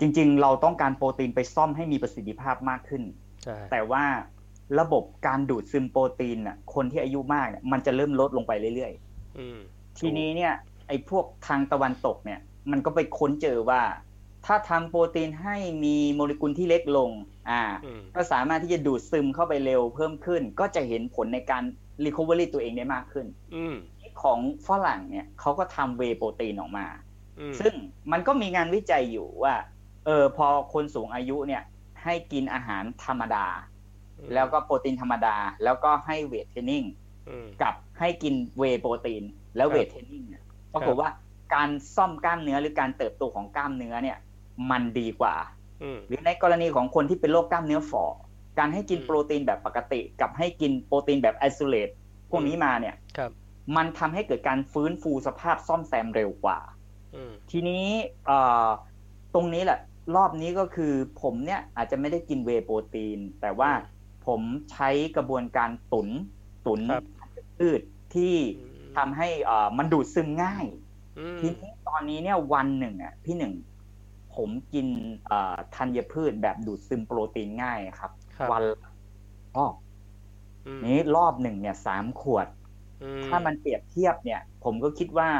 [0.00, 3.02] จริง ๆ เราต้องการโปรตีนไปซ่อมให้มีประสิทธิภาพมากขึ้น
[3.44, 4.04] ใช่แต่ว่า
[4.80, 8.92] ระบบการดูดซึมโปรตีนน่ะ คนที่อายุมากเนี่ยมันจะเริ่มลดลงไปเรื่อย
[9.38, 10.52] อืมๆทีนี้เนี่ย
[10.88, 12.40] ไอ้พวกทางตะวันตกเนี่ย
[12.70, 13.80] มันก็ไปค้นเจอว่า
[14.46, 17.10] ถ้าทำโปรตีนให้มีโมเลกุลที่เล็กลง
[17.50, 21.62] อ่าอืมก็สามารถที่จะดูดซึมเข้าไปเร็วเพิ่มขึ้น ก็จะเห็นผลในการ
[22.04, 23.76] recovery ตัวเองได้มากขึ้นอืม
[24.22, 26.86] ของฝรั่งเนี่ยเขาก็ทำเวย์โปรตีนออกมา
[27.40, 27.74] อืมซึ่ง
[28.12, 29.54] มันก็มีงานวิจัยอยู่ว่า
[30.06, 31.62] เออพอคนสูงอายุเนี่ย
[32.02, 33.46] ให้กินอาหารธรรมดา
[34.34, 36.84] แล้วก็โปรตีนธรรมดา แล้วก็ให้ weight training
[37.28, 39.22] อืมกับให้กิน whey protein
[39.56, 40.42] แล้วครับเวทเทร ing เนี่ย
[40.74, 41.08] ปรากฏว่า
[41.54, 44.18] การซ่อมกล้ามเนื้อหรือการเติบโตของกล้ามเนื้อเนี่ย
[44.70, 45.36] มันดีกว่า
[45.82, 48.04] อืมหรือในกรณีของคนที่เป็นโรคกล้ามเนื้อฝ่อ
[48.58, 51.88] การให้กินอืมโปรตีนแบบปกติ กับให้กินโปรตีนแบบ isolate
[52.30, 53.30] พวกนี้มาเนี่ยครับ
[53.76, 56.58] มันทำให้เกิดการฟื้นฟูสภาพซ่อมแซมเร็วกว่า
[57.14, 57.86] อืมทีนี้
[58.26, 58.68] เอ่อ
[59.34, 59.78] ตรงนี้แหละ
[60.16, 60.92] รอบนี้ก็คือ
[61.22, 63.70] ผมเนี่ยอาจจะไม่ได้กินเวย์โปรตีน แต่ว่า
[64.26, 64.40] ผม
[64.72, 66.08] ใช้กระบวนการตุน
[66.66, 67.04] ตุนครับ
[67.58, 67.80] พืช
[68.14, 70.66] ที่อืมทำให้เอ่อมันดูดซึมง่าย
[71.18, 73.52] อืมทีนี้ตอนนี้เนี่ยวันหนึ่งอะพี่หนึ่ง
[74.36, 74.86] ผมกิน
[75.24, 78.74] เอ่อธัญพืชแบบดูดซึมโปรตีนง่ายครับครับวันละ
[79.54, 79.74] รอบ
[80.66, 82.48] อืมนี้รอบหนึ่งเนี่ยสามขวด
[83.00, 85.30] อืถ้ามันเปรียบเทียบเนี่ย ผมก็คิดว่า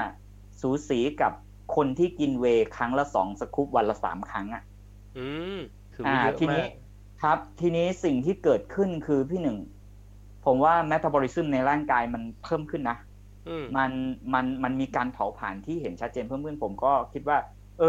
[0.60, 1.32] สูสีกับ
[1.70, 4.62] คนที่กินเวย์ครั้งละสองสกู๊ปวันละสามครั้งอะ
[5.14, 5.18] อื
[5.50, 5.52] ม
[5.92, 6.68] ถือว่าเยอะทีนี้มาก
[7.18, 9.56] ครับ ทีนี้สิ่งที่เกิดขึ้นคือพี่หนึ่ง
[10.42, 12.94] ผผมว่าเมตาบอลิซึมในร่างกายมันเพิ่มขึ้นนะ
[13.46, 13.92] อืมมัน
[14.34, 17.38] มันมันมีการเผาผลาญที่เห็นชัดเจนเพิ่มขึ้นผมก็คิดว่า
[17.76, 17.84] เออ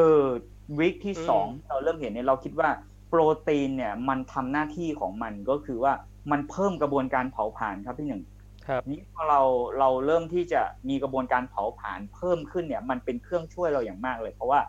[0.79, 2.69] วิกที่สองเราเริ่มเห็นเนี่ยเราคิดว่า
[3.09, 5.93] โปรตีนเนี่ยมันทำหน้าที่ของมันก็คือว่า
[6.31, 8.23] มันเพิ่มกระบวนการเผาผลาญครับพี่หนึ่ง
[8.67, 9.41] ครับนี้พอเรา
[9.79, 14.59] เราเริ่มที่จะมีกระบวนการเผาผลาญเพิ่มขึ้นเนี่ยมันเป็นเครื่องช่วยเราอย่างมากเลย เพราะว่า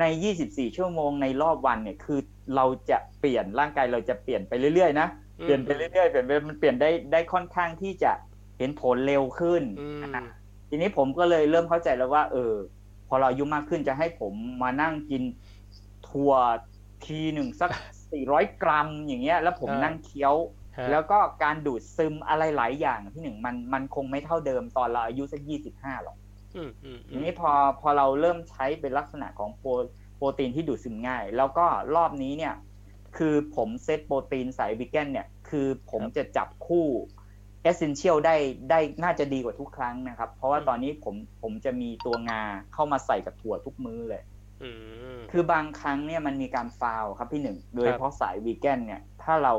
[0.00, 2.20] ใน 24 ชั่วโมงในรอบวันเนี่ยคือ
[2.56, 5.08] เราจะเปลี่ยนร่างกายเราจะเปลี่ยนไปเรื่อยๆนะ
[5.40, 8.12] อืมเปลี่ยนไปเรื่อยๆเปลี่ยนไปมันเปลี่ยนได้ได้ค่อนข้างที่จะ
[8.58, 10.24] เห็นผลเร็วขึ้นอืมนะ
[10.68, 12.81] ทีนี้ผมก็เลยเริ่มเข้าใจแล้วว่า เออพ
[13.12, 15.22] อเราอายุมากขึ้นจะให้ผมมานั่งกิน
[16.08, 16.32] ถั่ว
[17.06, 17.70] ทีหนึ่งสัก
[18.16, 20.34] 400กรัมอย่างเงี้ย แล้วผมอ่านั่นั่งเคี้ยว
[20.78, 25.40] ฮะแล้วก็การดูดซึมอะไรหลายอย่างที่หนึ่งมันมันคงไม่เท่าเดิมตอนเราอายุสัก
[25.72, 26.16] 25หรอก
[26.56, 29.70] อืมอืมอืทีมนี้พอพอเราเริ่มใช้เป็นลักษณะของโปร
[30.16, 32.54] โปรตีนที่ดูดซึมง่าย แล้วก็รอบนี้เนี่ย
[33.16, 36.86] คือผมเซตโปรตีนสายวิกแกนเนี่ย คือผมจะจับคู่
[37.62, 38.36] เอเซนเชียลได้
[38.70, 44.22] ได้น่าจะดีกว่าทุกครั้งนะครับ เพราะว่าตอนนี้ผมผมจะมีตัวงาเข้ามาใส่กับถั่วทุกมื้อเลย
[44.62, 44.70] อื
[45.16, 49.54] มคือบางครั้งเนี่ยมันมีการฟาวล์ครับพี่หนึ่ง โดยครับเฉพาะสายวีแกนเนี่ย ถ้าเรา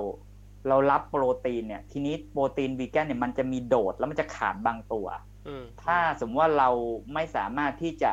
[0.68, 5.08] เรารับโปรตีนเนี่ย ทีนี้โปรตีนวีแกนเนี่ยมันจะมีโดดแล้วมันจะขาดบางตัว
[5.48, 6.70] อืมถ้าสมมติว่าเรา
[7.14, 8.12] ไม่สามารถที่จะ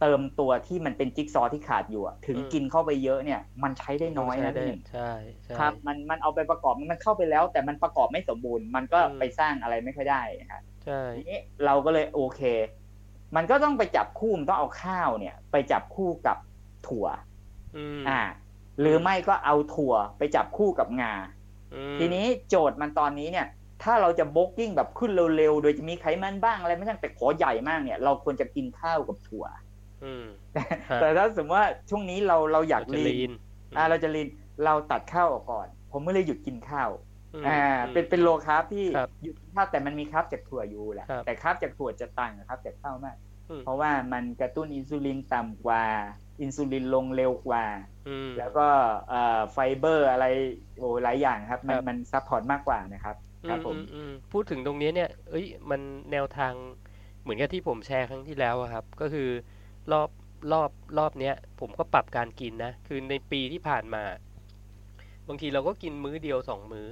[0.00, 5.10] เติมตัวที่มันเป็นจิ๊กซอว์ที่ขาดอยู่อะถึงกินเข้าไปเยอะเนี่ย มันใช้ได้น้อยใช้นะได้พี่หนึ่งใช่
[5.44, 12.40] ใช่ครับมันมันเอาไปประกอบมันเข้าไปแล้ว แต่มันประกอบไม่สมบูรณ์ มันก็อืมไปสร้างอะไรไม่ค่อยได้นะครับใช่ทีนี้เราก็เลยโอเค
[13.36, 16.36] มันก็ต้องไปจับคู่มันต้องเอาข้าวเนี่ย ไปจับคู่กับ
[16.86, 17.06] ถั่ว
[17.76, 18.20] อืมอ่า
[18.80, 21.14] หรือไม่ก็เอาถั่วไปจับคู่กับงา
[21.74, 23.46] อืมทีนี้โจทย์มันตอนนี้เนี่ย
[23.82, 29.69] ถ้าเราจะบล็อกกิ้งแบบขึ้นเร็วๆโดยจะมีไขมันบ้างอะไรไม่ใช่แต่ขอใหญ่มากเนี่ย เราควรจะกินข้าวกับถั่วอืม
[31.00, 34.28] แต่ถ้าสมมติว่าช่วงนี้เราเราอยากจะลีลีนนอ่าเราจะลีน
[34.64, 36.90] เราตัดข้าวออกก่อน ผมไม่เลยหยุดกินข้าว
[37.42, 37.60] มอ่า
[37.92, 43.16] เป็นเป็น low carb ที่ครับหยุดข้าวแต่มันมี carb จากถั่วอยู่แหละครับแต่ carb จากถั่วจะต่างกับ carb จากข้าวมาก
[43.50, 45.84] อืมเพราะว่ามันกระตุ้นอินซูลินต่ำกว่า
[46.40, 47.64] อินซูลินลงเร็วกว่า
[48.08, 48.66] อืมแล้วก็
[49.08, 50.26] เอ่อไฟเบอร์อะไร
[50.78, 53.16] โอ้หลายอย่างครับ มันครับมัน support มากกว่านะครับ
[53.48, 55.80] ครับผมอือืมพูดถึงตรงนี้เนี่ย เอ้ยมัน
[56.12, 56.54] แนวทาง
[57.22, 59.28] เหมือนกับที่ผมแชร์ครั้งที่แล้วอะครับ ก็คือ
[59.92, 60.10] รอบ
[60.52, 64.02] รอบรอบเนี้ย ผมก็ปรับการกินนะ คือในปีที่ผ่านมา
[65.28, 66.86] บางทีเราก็กินมื้อเดียวสองมื้อ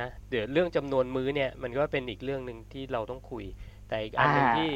[0.00, 3.44] นะเดี๋ยวเรื่องจำนวนมื้อเนี่ย มันก็เป็นอีกเรื่องหนึ่งที่เราต้องคุย
[3.88, 4.70] แต่อีกอันหนึ่งอ่าที่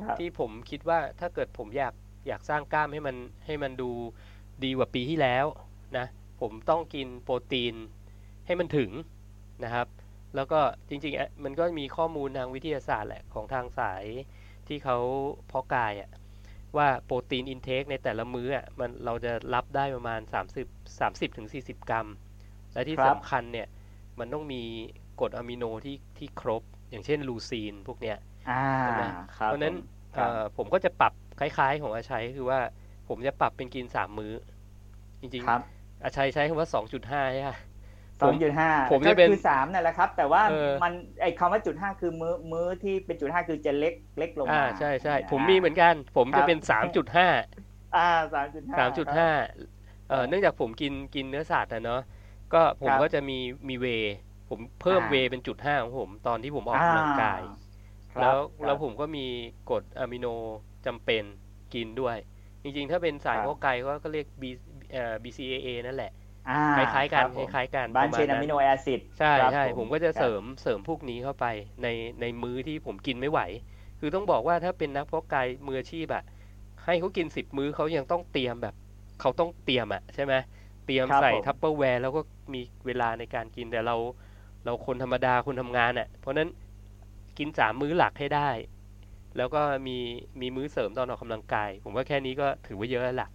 [0.00, 1.94] ครับที่ผมคิดว่าถ้าเกิดผมอยาก
[2.26, 3.90] อยากสร้างกล้ามให้มันให้มันดู
[4.64, 5.46] ดีกว่าปีที่แล้ว
[5.98, 6.06] นะ
[6.40, 7.74] ผมต้องกินโปรตีน
[8.46, 8.90] ให้มันถึง
[9.64, 9.86] นะครับ
[10.34, 14.04] แล้วก็จริงๆอะมันก็มีข้อมูลทางวิทยาศาสตร์แหละของทางสาย
[14.68, 14.98] ที่เขา
[15.46, 16.10] เพาะกายอะ
[16.76, 20.66] ว่าโปรตีนอินเทคในแต่ละมื้ออะมันเราจะรับได้ประมาณ 30
[21.00, 22.06] 30ถึง40 กรัม
[22.74, 23.68] และที่ครับสำคัญเนี่ย
[24.18, 24.62] มันต้องมี
[25.20, 29.02] กรดอะมิโนที่ที่ครบ อย่างเช่นลูซีนพวกเนี้ยอ่าใช่ไหม
[29.36, 32.60] ครับเพราะฉะนั้นผมครับเอ่อผมก็จะปรับคล้ายๆ ของอาชัยคือว่า
[33.08, 34.32] ผมจะปรับเป็นกินสามมื้อ
[35.20, 37.50] จริงครับๆอาชัยใช้คำว่าสองจุดห้าใช่ไหม
[38.22, 47.28] สองจุดห้าผมจะเป็นคือสามนั่นแหละครับ แต่ว่าเออมันไอ้คำว่าจุดห้าคือมื้อมื้อที่เป็นจุดห้าคือจะเล็กเล็กลงอ่ามาใช่ใช่อ่าผมมีเหมือนกัน ผมครัจะบเป็นสามจุดห้า
[47.94, 48.00] อ่า
[48.32, 49.30] สามจุดห้าสามจุดห้า
[50.08, 52.00] เอ่อเนื่องจากผมกินกินเนื้อสัตว์นะเนาะ
[52.54, 54.14] ก็ผมครับก็จะมีมีเวย์
[54.48, 57.42] ผมเพิ่มอ่าเวย์เป็นจุดห้าของผม ตอนที่ผมออกกำลังกาย
[58.14, 59.26] ครับแล้วครับแล้วผมก็มี
[59.70, 60.26] กรดอะมิโน
[60.86, 61.22] จำเป็น
[61.74, 62.16] กินด้วย
[62.62, 64.44] จริงๆ ถ้าเป็นสายครับพวกไก่ก็ก็เรียก B
[64.92, 66.19] เอ่อ BCAA นั่นแหละอ่า
[66.74, 71.46] คล้ายๆกันรับคผมล้ายๆกันบ้านประเชมาณนอะมิโนแอซิดใช่ครับใช่ผมผมก็จะครับเสริมเสริมพวกนี้เข้าไป
[71.82, 71.86] ใน
[72.20, 73.40] ในมื้อที่ผมกินไม่ไหว
[73.98, 76.22] คือต้องบอกว่าถ้าเป็นนักเพาะกายมืออาชีพอะ
[76.84, 78.74] ให้เขากินสิบมื้อเขายังต้องเตรียมแบบ
[79.20, 80.34] เขาต้องเตรียมอะใช่ไหม
[80.86, 82.20] เตรียมครับใส่ผมทัพเปอร์แวร์แล้วก็
[82.54, 83.96] มีเวลาในการกินแต่เรา
[84.64, 86.48] เราคนธรรมดาคนทำงานอะเพราะฉะนั้น
[87.38, 88.50] กินสามมื้อหลักให้ได้
[89.36, 89.98] แล้วก็มี
[90.40, 93.28] มีมื้อเสริมตอนออกกำลังกาย ผมว่าแค่นี้ก็ถือว่าเยอะแล้วล่ะ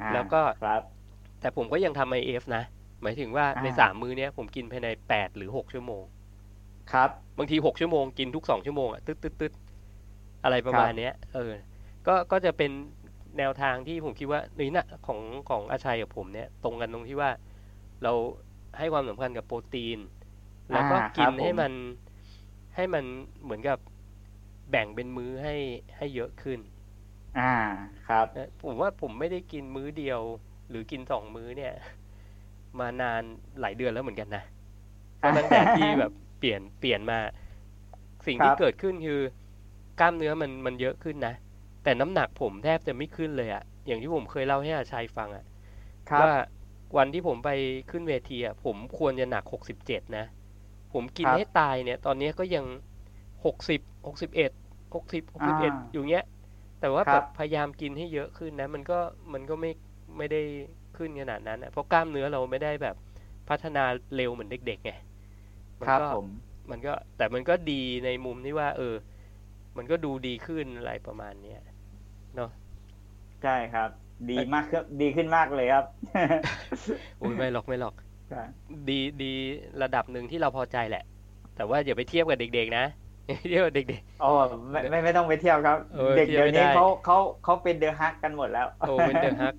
[0.00, 0.82] อ่าแล้วก็ครับ
[1.42, 2.64] แต่ผมก็ยังทำ IF นะ
[3.02, 6.04] หมายถึงว่าอ่าในสามมื้อเนี้ยผมกินภายในแปดหรือหกชั่วโมง
[6.92, 9.52] ครับ บางทีหกชั่วโมงกินทุกสองชั่วโมงอะตึ๊ดตึ๊ดตึ๊ด
[10.42, 11.52] อะไรประมาณครับเนี้ย เออ
[12.06, 12.70] ก็ก็จะเป็น
[13.38, 17.30] แนวทางที่ผมคิดว่านี่นะของของอาชัยกับผมเนี่ย ตรงกันตรงที่ว่า
[18.02, 18.12] เรา
[18.78, 19.98] ให้ความสำคัญกับโปรตีน
[20.72, 21.72] แล้วก็อ่ากิครันบผมให้มัน
[22.74, 23.04] ให้มัน
[23.42, 23.78] เหมือนกับ
[24.70, 25.54] แบ่งเป็นมื้อให้
[25.96, 26.60] ให้เยอะขึ้น
[27.36, 27.42] อ่า
[28.04, 30.20] ครับนะผมว่าผมไม่ได้กินมื้อเดียว
[30.72, 31.72] หรือกินสองมื้อเนี่ย
[32.78, 33.22] มานาน
[33.60, 34.44] หลายเดือนแล้วเหมือนกันนะ
[35.22, 37.18] ก็ตั้งแต่ที่แบบเปลี่ยนเปลี่ยนมา
[38.26, 39.20] สิ่งที่ครับเกิดขึ้นคือ
[40.00, 41.34] กล้ามเนื้อมันมันเยอะขึ้นนะ
[41.82, 45.44] แต่น้ำหนักผมแทบจะไม่ขึ้นเลยอะอย่างที่ผมเคยเล่าให้อาชัยฟังอะ
[46.10, 46.32] ครับว่า
[46.96, 47.50] วันที่ผมไป
[47.90, 50.24] ขึ้นเวทีอะผมควรจะหนักหกสิบเจ็ดนะ
[50.92, 52.64] ผมกินครับให้ตายเนี่ย ตอนนี้ก็ยัง
[53.44, 54.50] หกสิบหกสิบเอ็ด
[54.94, 56.24] หกสิบหกสิบเอ็ดอ่าอยู่เงี้ย
[56.80, 58.98] แต่ว่าคแบรับบพยายามกินให้เยอะขึ้นนะ มันก็
[59.32, 59.70] มันก็ไม่
[60.18, 60.40] ไม่ได้
[60.96, 62.96] ขึ้นขนาดนั้นนะเพราะกล้ามเนื้อเราไม่ได้แบบ
[63.48, 63.84] พัฒนา
[64.16, 64.92] เร็วเหมือนเด็กๆไง
[65.80, 66.26] มันครับก็ผม
[66.70, 68.94] มันก็แต่มันก็ดีในมุมที่ว่า เออ
[69.76, 71.60] มันก็ดูดีขึ้นอะไรประมาณเนี้ย
[72.36, 72.50] เนาะ
[73.42, 73.88] ใช่ครับ
[74.30, 75.84] ดีมากครับดีขึ้นมากเลยครับ
[77.18, 77.94] โอ้ยไม่หรอกไม่หรอก
[78.28, 78.42] ใช่
[78.88, 79.32] ดีดี
[79.82, 81.04] ระดับหนึ่งที่เราพอใจแหละ
[81.56, 82.84] แต่ว่าอย่าไปเทียบกับเด็กๆนะ
[83.28, 84.24] อย่าไปเทียบกับเด็กโอ้
[84.70, 89.54] ไม่ไม่ไม่ต้องไปเที่ยวครับเออเด็กเที่ยวเดี๋ยวนี้ไม่ได้เขาเขาเขาเป็น the Hulk กันหมดแล้วๆโอ้เป็น the Hul k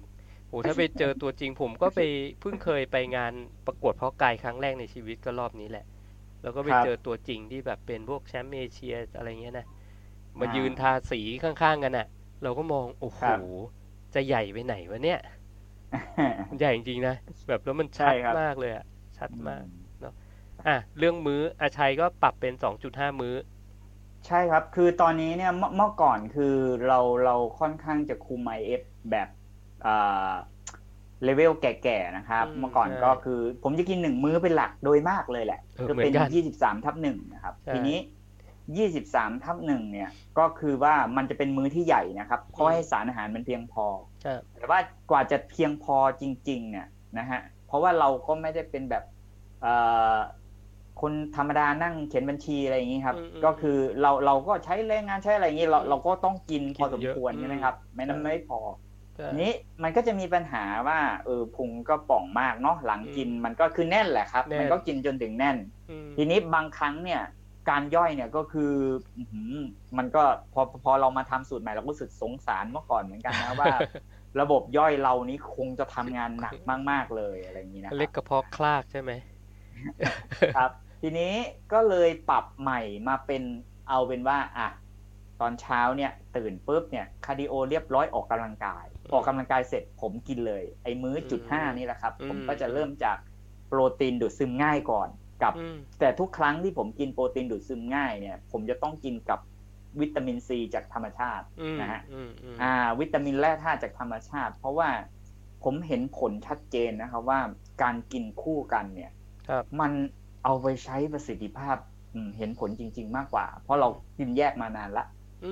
[0.54, 2.00] โอ้ถ้าไปเจอตัวจริงผมก็ไป
[2.40, 3.34] เพิ่งเคยไปงาน
[3.66, 5.86] ประกวดเพาะกายครั้งแรกในชีวิตก็รอบนี้แหละ
[6.42, 9.66] แล้วก็ไปครับเจอตัวจริงที่แบบเป็นพวกแชมป์เอเชียอะไรเงี้ยนะ
[10.40, 12.08] มาอ่ายืยืนทาสีข้างๆกันน่ะ
[12.44, 13.64] เราก็มองโอ้โหครับ
[14.14, 15.20] จะใหญ่ไปไหนวะเนี่ย
[16.50, 17.16] มันใหญ่จริงๆนะ
[17.48, 18.84] แบบแล้วมันใช่ชัดครับมากเลยอะ
[19.18, 19.66] ชัดมาก
[20.68, 23.36] อะเรื่องมื้ออาชัยก็ปรับเป็น2.5มื้อ
[24.28, 26.56] ใช่ครับ คือตอนนี้เนี่ยเมื่อเมื่อก่อนคือ
[26.88, 29.43] เราเราค่อนข้างจะคุม IF แบบอ่า
[31.24, 37.98] เลเวลแก่ๆนะครับอืมเมื่อก่อนใช่ก็คือ ผมจะกินหนึ่งมื้อเป็นหลักโดยมากเลยแหละเออจะเหมือเป็นนกันยี่สิบสามทับหนึ่งนะครับใช่ทีนี้
[38.78, 43.86] ยี่สิบสามทับหนึ่งเนี่ย ก็คือว่ามันจะเป็นมื้อที่ใหญ่นะครับเพราะให้สารอาหารมันเพียงพอ
[44.22, 44.80] ใช่แต่ว่า
[45.12, 49.04] กว่าจะเพียงพอจริง ๆ เนี่ยนะฮะเพราะว่าเราก็ไม่ได้เป็นแบบ
[49.62, 49.74] เอ่
[50.16, 50.18] อ
[51.02, 58.93] คนธรรมดานั่งเขียนบัญชีอะไรอย่างนี้ครับอืมอืมก็คือเราเราก็ใช้แรงงานใช้อะไรอย่างนี้เราอืมเราก็ต้องกินพอสมกินเยอะควรอืมใช่ไหมครับ ไม่นั้นใช่ไม่พอใช่ที
[59.42, 59.52] นี้
[59.84, 65.58] มันก็จะมีปัญหาว่าเออพุงก็ป่องมากเนาะหลังกินอืมมันก็คือแน่นแหละครับแน่นมันก็กินจนถึงแน่น
[65.90, 67.22] อืมทีนี้บางครั้งเนี่ย
[67.70, 68.74] การย่อยเนี่ยก็คือ
[69.18, 69.54] อื้อหือ
[69.98, 70.24] มันก็
[70.54, 73.72] พอพอเรามาทำสูตรใหม่เราก็รู้สึกสงสารเมื่อก่อนเหมือนกันนะว่า
[74.42, 76.56] ระบบย่อยเรานี้คงจะทำงานหนัก
[76.92, 79.12] มาก ๆเลยอะไรอย่างนี้นะคเล็รักบกระเพาะคลากใช่ไหม
[80.56, 80.72] ครับ
[81.02, 81.34] ทีนี้
[81.74, 83.44] ก็เลยปรับใหม่มาเป็น
[83.90, 84.70] เอาเป็นว่าอะ
[85.42, 93.18] ตอนเช้าเนี่ย ตื่นปุ๊บเนี่ย cardio เรียบร้อยออกกำลังกาย อืมออกกำลังกายเสร็จผมกินเลย ไอ้มื้อจุดห้าอืมนี่แหละครับอืมผมก็จะเริ่มจาก
[93.68, 95.10] โปรตีนดูดซึมง่ายก่อน
[95.44, 99.40] กับอืมแต่ทุกครั้งที่ผมกินโปรตีนดูดซึมง่ายเนี่ย ผมจะต้องกินกับ
[100.02, 104.90] วิตามินซีจากธรรมชาติอืมนะฮะอืมอืมอ่า วิตามินแร่ธาตุจากธรรมชาติ เพราะว่า
[105.64, 107.40] ผมเห็นผลชัดเจนนะครับว่า
[107.84, 109.12] การกินคู่กันเนี่ย
[109.50, 109.92] ครับมัน
[110.44, 111.78] เอาไปใช้ประสิทธิภาพ
[112.14, 113.88] อืมเห็นผลจริง ๆ มากกว่า เพราะเรา
[114.18, 115.06] กินแยกมานานละ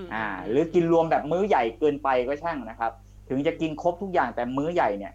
[0.04, 2.92] มอ่า หรือกินรวมแบบมื้อใหญ่เกินไปก็ช่างนะครับ
[3.34, 5.14] ถึงจะกินครบทุกอย่างแต่มื้อใหญ่เนี่ย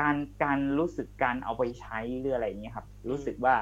[0.00, 3.54] การการรู้สึกการเอาไปใช้หรืออะไรอย่างเงี้ยครับ รู้สึกว่า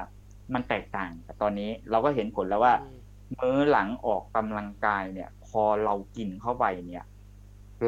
[0.53, 2.99] มันแตกต่างแต่ตอนนี้เราก็เห็นผลแล้วว่าอืม
[3.39, 7.05] มื้อหลังออกกำลังกายเนี่ย พอเรากินเข้าไปเนี่ย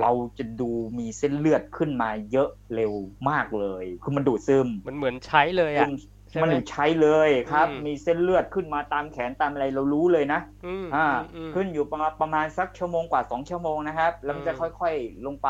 [0.02, 2.94] เราจะดูมีเส้นเลือดขึ้นมาเยอะเร็ว
[3.30, 5.92] มากเลย คือมันดูดซึมมันเหมือนใช้เลยอะใช่ไห
[6.38, 15.50] มมันใช้เลยครับอืมมีเส้นเลือดขึ้นมาตามแขนตามอะไรเรารู้เลยนะอืมอ่าอืมขึ้นอยู่ประมาณประมาณสักชั่วโมงกว่าสองชั่วโมงนะครับ แล้วมันจะอืมค่อยๆลงไป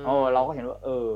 [0.00, 1.08] มโอ้เราก็เห็นว่า เออ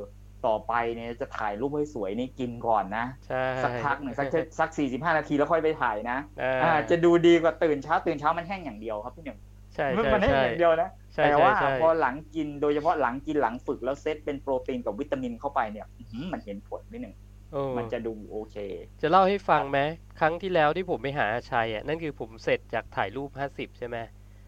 [0.46, 4.26] ต่อไปเนี่ยจะถ่ายรูปให้สวยนี่กินก่อนนะใช่สักพักหนึ่งสัก
[4.58, 9.38] สักสี่สิบห้านาทีแล้วค่อยไปถ่ายนะอ่าอ่า จะดูดีกว่าตื่นเช้าตื่นเช้ามันแห้งอย่างเดียวครับพี่หนึ่ง
[9.74, 17.27] ใช่มันใช่มันแห้งใช่อย่างเดียวนะใช่แต่ใช่ว่าใช่พอหลังกินโดยเฉพาะหลังกินหลังฝึกแล้วเซตเป็นโปรตีนกับวิตามินเข้าไปเนี่ยอื้อหือมันเห็นผลนิดหนึ่งโอ้
[17.76, 18.56] มันจะดูโอเค
[19.00, 19.78] จะเล่าให้ฟังไหม
[20.20, 23.96] ครั้งที่แล้วที่ผมไปหาอาชัยอะนั่นคือผมเสร็จจากถ่ายรูปห้าสิบใช่ไหม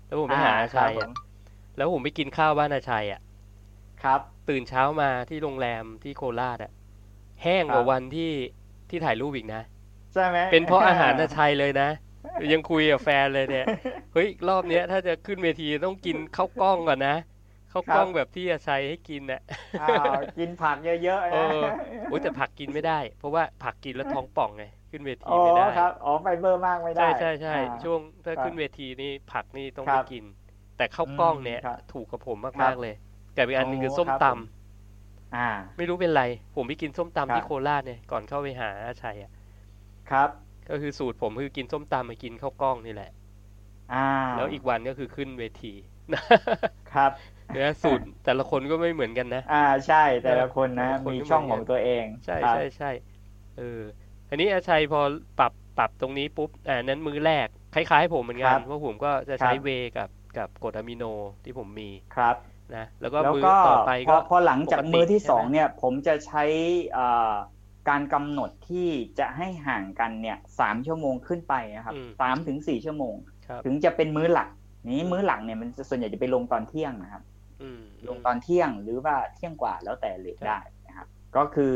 [0.07, 1.11] แล้วผมไปหาอาชัยครับผอะม
[1.77, 3.21] แล้วผมไปกินข้าวบ้านอาชัยอะ
[4.03, 6.73] ครับ ตื่นเช้ามาที่โรงแรมที่โคราชอะ
[7.43, 8.31] แห้งกว่าวันที่
[8.91, 9.63] ที่ถ่ายรูปอีกนะ
[10.13, 11.89] ใช่ไหมเป็นเพราะอาหารอาชัยเลยนะ
[12.53, 13.67] ยังคุยกับแฟนเลยเนี่ย
[14.13, 17.17] เฮ้ยรอบเนี้ยถ้าจะขึ้นเวทีต้องกินข้าวกล้องก่อนนะ
[17.73, 19.41] ข้าวกล้องแบบที่อาชัยให้กินน่ะ
[19.79, 21.63] อ้าวกินผักเยอะๆเอนะอ
[22.07, 30.25] โอ้ยแต่ผักกินไม่ได้ เพราะว่าผักกินแล้วท้องป่องไงขึ้นเวทีอ๋อไม่ได้ครับอ๋อไฟเบอร์มากไม่ได้ ใช่ใช่ใช่อ่าช่วงถ้าครับขึ้นเวทีนี่ผักนี่ต้องคไม่รับกิน
[30.77, 32.95] แต่ข้าวกล้องเนี่ยอืมครับถูกกับผมครัมากบๆเลย
[33.37, 34.41] กับอีกอันหนึงคือโอ้ส้มครับตำผม
[35.35, 36.23] อ่าไม่รู้เป็นไร
[36.55, 39.31] ผมไปกินส้มตำครับที่โคราชเนี่ยก่อนเข้าไปหาอาชัยอะ
[40.11, 40.31] ครับ
[40.69, 43.11] ก็คือสูตรผมคือกินส้มตำมากินข้าวกล้องนี่แหละ
[43.91, 43.97] อ่า
[44.35, 45.73] แล้วอีกวันก็คือขึ้นเวที
[46.91, 47.13] ครับ
[47.53, 52.91] เนี่ยสูตรแต่ละคนก็ไม่เหมือนกันนะ อ่าใช่แต่ละคนนะแต่ละคนมีก็ช่องเหมืขอนองกันตัวเอง ใช่ครับใช่ใช่
[53.59, 53.81] เออ
[54.31, 55.01] อันนี้อาชัยพอ
[55.39, 61.05] ปรับปรับตรงนี้ปุ๊บอ่านั้นมื้อแรกคล้ายๆ ผมเหมือนกัครันบว่าผมก็จะใช้ครับเวย์กับกับกรดอะมิโน
[61.45, 62.37] ที่ผมมีครับ
[62.77, 66.45] นะแล้วก็แล้วมื้อก็ต่อไปพอก็พอหลังจากปกติมือที่ใช่ไหมสองเนี่ย ผมจะใช้
[66.97, 67.03] อ่า
[67.89, 68.89] การกำหนดที่
[69.19, 74.49] จะให้ห่างกันเนี่ยสามชั่วโมงขึ้นไปนะครับอืมสามถึงสี่ชั่วโมงครับถึงจะเป็นมื้อหลัก
[74.91, 77.30] นี้มื้อหลักเนี่ยมันจะส่วนใหญ่จะไปลงตอนเที่ยงนะครับอืม
[78.07, 81.75] ลงตอนเที่ยงหรือว่าเที่ยงกว่าแล้วแต่เลทได้นะครับ ก็คือ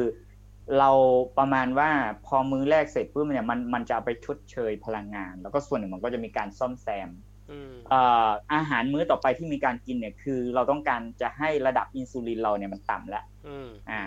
[0.78, 0.91] เรา
[1.39, 1.91] ประมาณว่า
[2.26, 7.09] พอมื้อแรกเสร็จปุ๊บเนี่ยมันมันจะเอาไปชดเชยพลังงาน แล้วก็ส่วนหนึ่งมันก็จะมีการซ่อมแซม
[7.51, 14.03] อืมเอ่ออาหารมื้อต่อไปที่มีการกินเนี่ยคือ เราต้องการจะให้ระดับอินซูลินเราเนี่ยมันต่ำแล้วอืมอ่า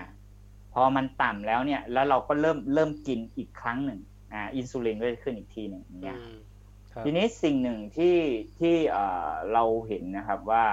[0.74, 4.00] พอมันต่ำแล้วเนี่ย แล้วเราก็เริ่มเริ่มกินอีกครั้งหนึ่ง
[4.34, 6.20] อ่าอินซูลินก็จะขึ้นอีกทีหนึ่งอย่างอืเนี่ยม
[6.94, 8.18] ครับทีนี้สิ่งหนึ่งที่
[8.60, 10.66] ที่เอ่อเราเห็นนะครับว่า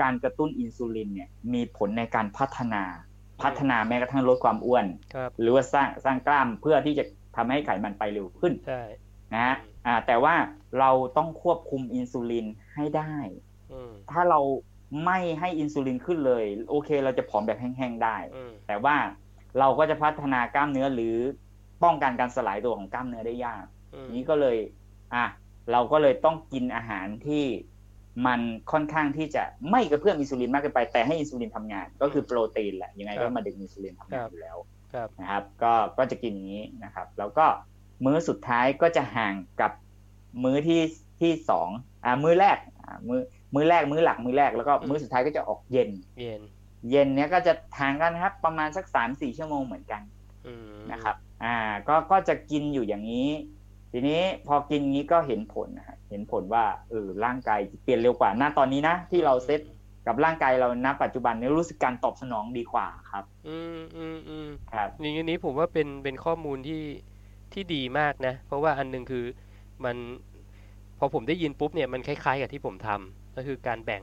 [0.00, 2.84] การกระตุ้นอินซูลินเนี่ยมีผลในการพัฒนา
[3.42, 7.04] พัฒนาแม้กระทั่งลดความอ้วนครับหรือว่าสร้างสร้างกล้ามเพื่อที่จะ
[7.36, 8.82] ทำให้ไขมันไปเร็วขึ้นใช่
[9.34, 10.34] นะฮะอ่าแต่ว่า
[10.78, 13.14] เราต้องควบคุมอินซูลินให้ได้
[13.72, 14.40] อืมถ้าเรา
[15.04, 18.96] ไม่ให้อินซูลินขึ้นเลย โอเค เราจะผอมแบบแห้งๆได้อืมแต่ว่า
[19.58, 21.16] เราก็จะพัฒนากล้ามเนื้อหรือ
[21.82, 23.64] ป้องกันการสลายตัวของกล้ามเนื้อได้ยาก
[23.94, 24.56] อืมนี้ก็เลย
[25.14, 25.24] อะ
[25.72, 27.44] เราก็เลยต้องกินอาหารที่
[28.26, 28.40] มัน
[28.72, 34.56] ค่อนข้างที่จะไม่กระเพื่อมอินซูลินมากเกินไป แต่ให้อินซูลินทำงาน ก็คือโปรตีนแหละยังไงก็มาดึงอินซูลินทำงานอยู่แล้ว
[34.92, 37.46] ครับนะครับ ก็ก็จะกินอย่างนี้นะครับ แล้วก็
[38.04, 39.72] มื้อสุดท้ายก็จะห่างกับ
[40.44, 40.80] มื้อที่
[41.20, 41.68] ที่สอง
[42.04, 43.20] อ่ามื้อแรกอ่ามื้อ
[43.54, 45.90] มื้อแรกมื้อหลักมื้อแรกแล้วก็มื้อสุดท้ายก็จะออกเย็น
[46.20, 46.40] เย็น
[46.90, 50.02] เย็นเนี้ยก็จะทางกันนะครับ ประมาณสักสามสี่ชั่วโมงเหมือนกัน
[50.46, 51.56] อืมนะครับ อ่า
[51.88, 53.28] ก็ก็จะกินอยู่อย่างนี้
[53.92, 59.60] ทีนี้พอกินงี้ก็เห็นผลนะฮะเห็นผลว่าเออร่างกายเปลี่ยนเร็วกว่าหน้าตอนนี้นะที่เราเซต
[60.06, 66.82] กับร่างกายเราณปัจจุบันนี้รู้สึกการตอบสนองดีกว่าครับ อืมอืมอืมครับนี่อันนี้ผมว่าเป็นเป็นข้อมูลที่
[67.52, 69.24] ที่ดีมากนะ เพราะว่าอันหนึงคือ
[69.84, 69.96] มัน
[70.98, 74.02] พอผมได้ยินปุ๊บเนี่ยมันคล้าย ๆ กับที่ผมทำก็คือการแบ่ง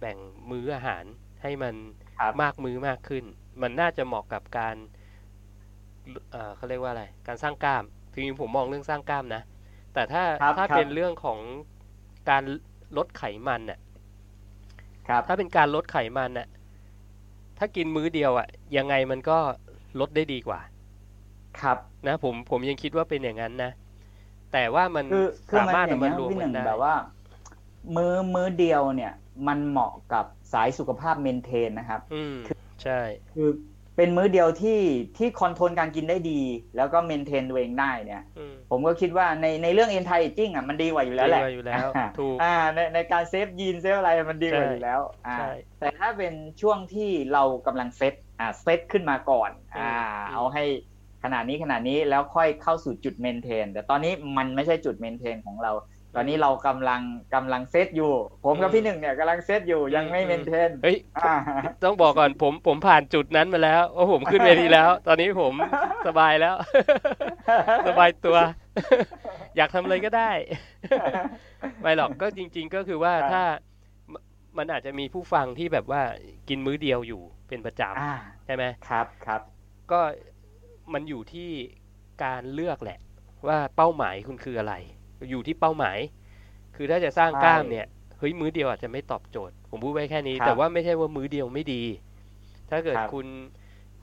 [0.00, 0.16] แบ่ง
[0.50, 1.04] มื้ออาหาร
[1.42, 1.74] ให้มัน
[2.18, 3.24] ครับมากมื้อมากขึ้น
[3.62, 4.76] มันน่าจะเหมาะกับการ
[6.30, 9.42] เอ่อเขาเรียกว่าอะไร การสร้างกล้าม จริงๆผมมองเรื่องสร้างกล้ามนะ
[9.94, 11.38] แต่ถ้าครับถ้าครับเป็นเรื่องของ
[12.30, 12.42] การ
[12.96, 13.78] ลดไขมันน่ะ
[15.08, 16.48] ครับถ้าเป็นการลดไขมันน่ะ
[17.58, 19.38] ถ้ากินมื้อเดียวอะ ยังไงมันก็
[20.00, 20.60] ลดได้ดีกว่า
[21.60, 23.70] ครับนะผมผมยังคิดว่าเป็นอย่างนั้นนะ
[24.52, 26.94] แต่ว่ามันคือคือสามันมารถอย่าเอางมาเงี้ยรวมพี่หกันึ่นงได้แบบว่า
[27.96, 29.12] มื้อมื้อเดียวเนี่ย
[29.46, 32.36] มันเหมาะกับสายสุขภาพ maintain นะครับ อืม
[32.82, 33.00] ใช่
[33.34, 33.48] คือ
[33.96, 34.80] เป็นมื้อเดียวที่
[35.16, 36.40] ที่ control การกินได้ดี
[36.76, 50.64] แล้วก็ maintain ตัวเองได้เนี่ยอืมผมก็คิดว่าในในเรื่อง anti aging อะมันดีกว่าอยู่แล้วแหละดีกว่าอยู่แล้วอ่าถูกอ่าในในการ save ยีน save อะไรมันดีกว่าใช่อยู่แล้วอ่าใช่แต่ถ้าเป็นช่วงที่เรากำลังเซตอ่าเซตขึ้นมาก่อนอ่าอืมเอาให้
[51.24, 55.72] ขนาดนี้ขนาดนี้แล้วค่อยเข้าสู่จุด maintain แต่ตอนนี้มันไม่ใช่จุด maintain ของเรา
[56.16, 57.02] ตอนนี้เรากำลัง
[57.34, 58.12] กำลังเซตอยู่
[58.44, 61.34] ผมกับพี่หนึ่งเนี่ยกำลังเซตอยู่ยังไม่ maintain เฮ้ยอ่า
[61.84, 65.54] ต้องบอกก่อนผมผมผ่านจุดนั้นมาแล้วว่าผมขึ้นเวทีแล้ว ตอนนี้ผม
[66.06, 66.54] สบายแล้ว
[67.88, 68.36] สบายตัว
[69.56, 70.30] อยากทำอะไรก็ได้
[71.82, 73.42] ไม่หรอกก็จริง ๆ ก็คือว่าครับถ้า
[74.12, 74.14] ม
[74.58, 76.02] มันอาจจะมีผู้ฟังที่แบบว่า
[76.48, 79.40] กินมื้อเดียวอยู่เป็นประจำอ่าใช่ไหมครับครับ
[79.92, 80.00] ก็
[80.92, 81.50] มันอยู่ที่
[82.24, 82.98] การเลือกแหละ
[83.46, 84.74] ว่าเป้าหมายคุณคืออะไร
[85.30, 85.98] อยู่ที่เป้าหมาย
[86.76, 87.86] คือถ้าจะสร้างใช่กล้ามเนี่ย
[88.18, 91.82] เฮ้ยมื้อเดียวอาจจะไม่ตอบโจทย์ ผมพูดไว้แค่นี้ครับแต่ว่าไม่ใช่ว่ามื้อเดียวไม่ดี
[92.70, 93.26] ถ้าเกิดครับคุณ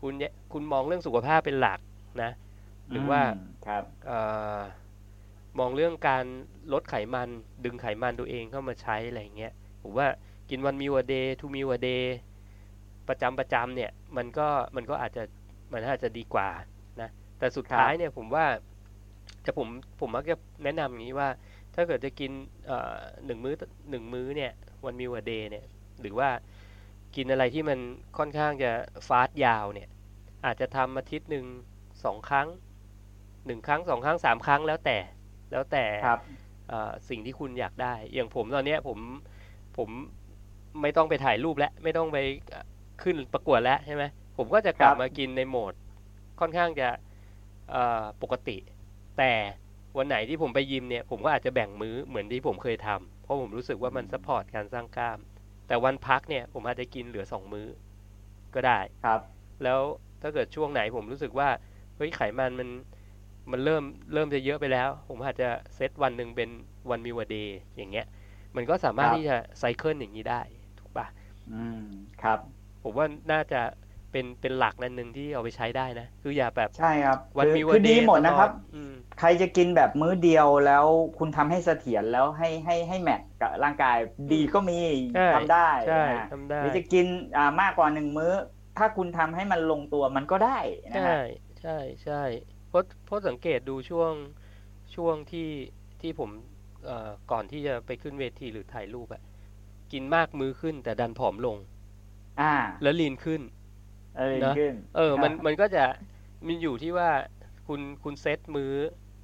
[0.01, 1.79] คุณเนี่ยคุณมองเรื่องสุขภาพเป็นหลัก
[2.21, 2.31] นะ
[2.91, 3.31] หรือว่าม
[3.67, 4.19] ครับเอ่
[4.57, 4.59] อ
[5.59, 6.25] มองเรื่องการ
[6.73, 7.29] ลดไขมัน
[7.65, 9.53] ดึงไขมันตัวเองเข้ามาใช้อะไรอย่างเงี้ย
[9.83, 10.07] ผมว่า
[10.49, 12.17] กินวันมิวเดย์ทูมิวเดย์
[13.07, 15.23] ประจำประจำเนี่ย มันก็มันก็อาจจะ
[15.73, 16.49] มันอาจจะดีกว่า
[17.01, 17.09] นะ
[17.39, 18.45] แต่สุดครับท้ายเนี่ยผมว่า
[19.45, 19.67] จะผม
[19.99, 21.29] ผมมักจะแนะนำอย่างนี้ว่า
[21.75, 22.31] ถ้าเกิดจะกิน
[22.67, 23.55] เอ่อหนึ่งมื้อ
[23.89, 24.51] หนึ่งมื้อเนี่ย
[24.85, 25.65] วันมิวเดย์เนี่ย
[26.01, 26.29] หรือว่า
[27.15, 27.79] กินอะไรที่มัน
[28.17, 28.71] ค่อนข้างจะ
[29.07, 29.89] ฟาสต์ยาวเนี่ย
[30.45, 31.45] อาจจะทำอาทิตย์หนึ่ง
[32.03, 32.47] สองครั้ง
[33.45, 34.97] หนึ่งครั้งสองครั้งสามครั้งแล้วแต่
[35.51, 36.19] แล้วแต่ครับ
[36.67, 38.99] เอ่อสิ่งที่คุณอยากได้ อย่างผมตอนเนี้ยผม
[39.77, 39.89] ผม
[40.81, 42.17] ไม่ต้องไปถ่ายรูปแล้ว ไม่ต้องไป
[42.49, 42.65] เอ่อ
[43.03, 44.03] ขึ้นประกวดแล้วใช่ไหม
[44.37, 45.73] ผมก็จะกลับครับมากินในโหมด
[46.39, 46.89] ค่อนข้างจะ
[47.71, 48.57] เอ่อปกติ
[49.19, 49.33] แต่
[49.97, 55.19] วันไหนที่ผมไปยิมเนี่ยผมก็อาจจะแบ่งมื้อเหมือนที่ผมเคยทำเพราะผมรู้สึกว่ามัน support การสร้างกล้าม
[55.67, 57.67] แต่วันพักเนี่ยผมอาจจะกินเหลือสองมื้อ
[58.55, 59.21] ก็ได้ครับ
[59.63, 59.79] แล้ว
[60.21, 61.49] ถ้าเกิดช่วงไหนผมรู้สึกว่า
[61.97, 62.69] เฮ้ยไขมันมัน
[63.51, 66.49] มันเริ่มเริ่มจะเยอะไปแล้ว ผมอาจจะเซตวันหนึ่งเป็น
[66.89, 68.05] วันมิวเดย์อย่างเงี้ย
[68.55, 70.41] มันก็สามารถครับที่จะไซเคิลอย่างนี้ได้
[70.79, 71.07] ถูกปะ
[71.49, 71.79] อืม
[72.21, 72.39] ครับ
[72.83, 73.61] ผมว่าน่าจะ
[74.11, 80.85] เป็นเป็นหลักนั่นหนึ่งที่เอาไปใช้ได้นะ คืออย่าแบบใช่ครับวันคือมิวคือเดดีย์หมดนะครับอืมใครจะกินแบบมื้อเดียวแล้ว
[81.19, 83.97] คุณทำให้เสถียรแล้วให้ให้ให้แมทกับร่างกาย
[84.33, 84.79] ดีก็มี
[85.15, 87.05] ใช่ทำได้ใช่นะฮะทำได้หรือจะกิน
[87.37, 88.33] อ่ามากกว่าหนึ่งมื้อ
[88.77, 90.57] ถ้าคุณทำให้มันลงตัวมันก็ได้
[90.93, 91.15] นะใช่ฮะ
[91.61, 92.23] ใช่ใช่
[92.69, 94.13] เพราะเพราะสังเกตดูช่วง
[94.95, 95.49] ช่วงที่
[96.01, 96.29] ที่ผม
[96.85, 99.21] เอ่อก่อนที่จะไปขึ้นเวทีหรือถ่ายรูปอะ
[99.91, 101.57] กินมากมื้อขึ้นแต่ดันผอมลง
[102.39, 105.85] อ่า แล้วลีนขึ้นเออนะขึ้นเออ มันครับมันก็จะ
[106.45, 107.09] มันอยู่ที่ว่า
[107.67, 108.73] คุณคุณเซตมื้อ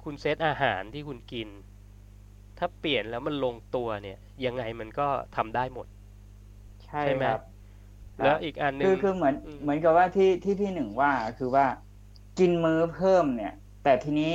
[0.04, 1.48] คุณเซตอาหารที่คุณกิน
[2.58, 5.86] ถ้าเปลี่ยนแล้วมันลงตัวเนี่ย ยังไงมันก็ทำได้หมด
[6.84, 7.40] ใช่ใช่ไหมครับ
[8.22, 11.66] แล้วอีกอันหนึงคือคือเหมือนอืมเหมือนกับว่าที่ที่พี่หนึ่งว่าคือว่า
[12.36, 13.50] กินมื้อเพิ่มเนี่ย
[13.82, 14.32] แต่ทีนี้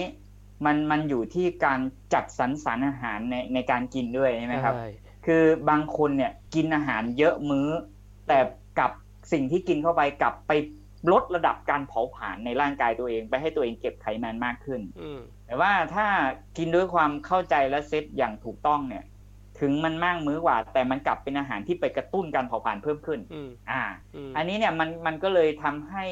[0.65, 1.79] มันมันอยู่ที่การ
[2.13, 4.83] จัดสรรสารอาหารในในการกินด้วยใช่ไหมครับใช่
[5.23, 5.33] คือ
[5.69, 7.67] บางคนเนี่ย กินอาหารเยอะมื้อ
[8.25, 8.33] แต่
[8.73, 8.91] กลับ
[9.31, 10.51] สิ่งที่กินเข้าไปกลับไป
[11.11, 16.07] ลดระดับการเผาผลาญในร่างกายตัวเอง ไปให้ตัวเองเก็บไขมันมากขึ้นอืมแต่ว่าถ้า
[16.57, 19.03] กินด้วยความเข้าใจและเซตอย่างถูกต้องเนี่ย
[19.59, 23.83] ถึงมันมากมื้อกว่า แต่มันกลับเป็นอาหารที่ไปกระตุ้นการเผาผลาญเพิ่มขึ้นอืมอ่า
[24.15, 26.05] อืมอันนี้เนี่ยมันมันก็เลยทำให้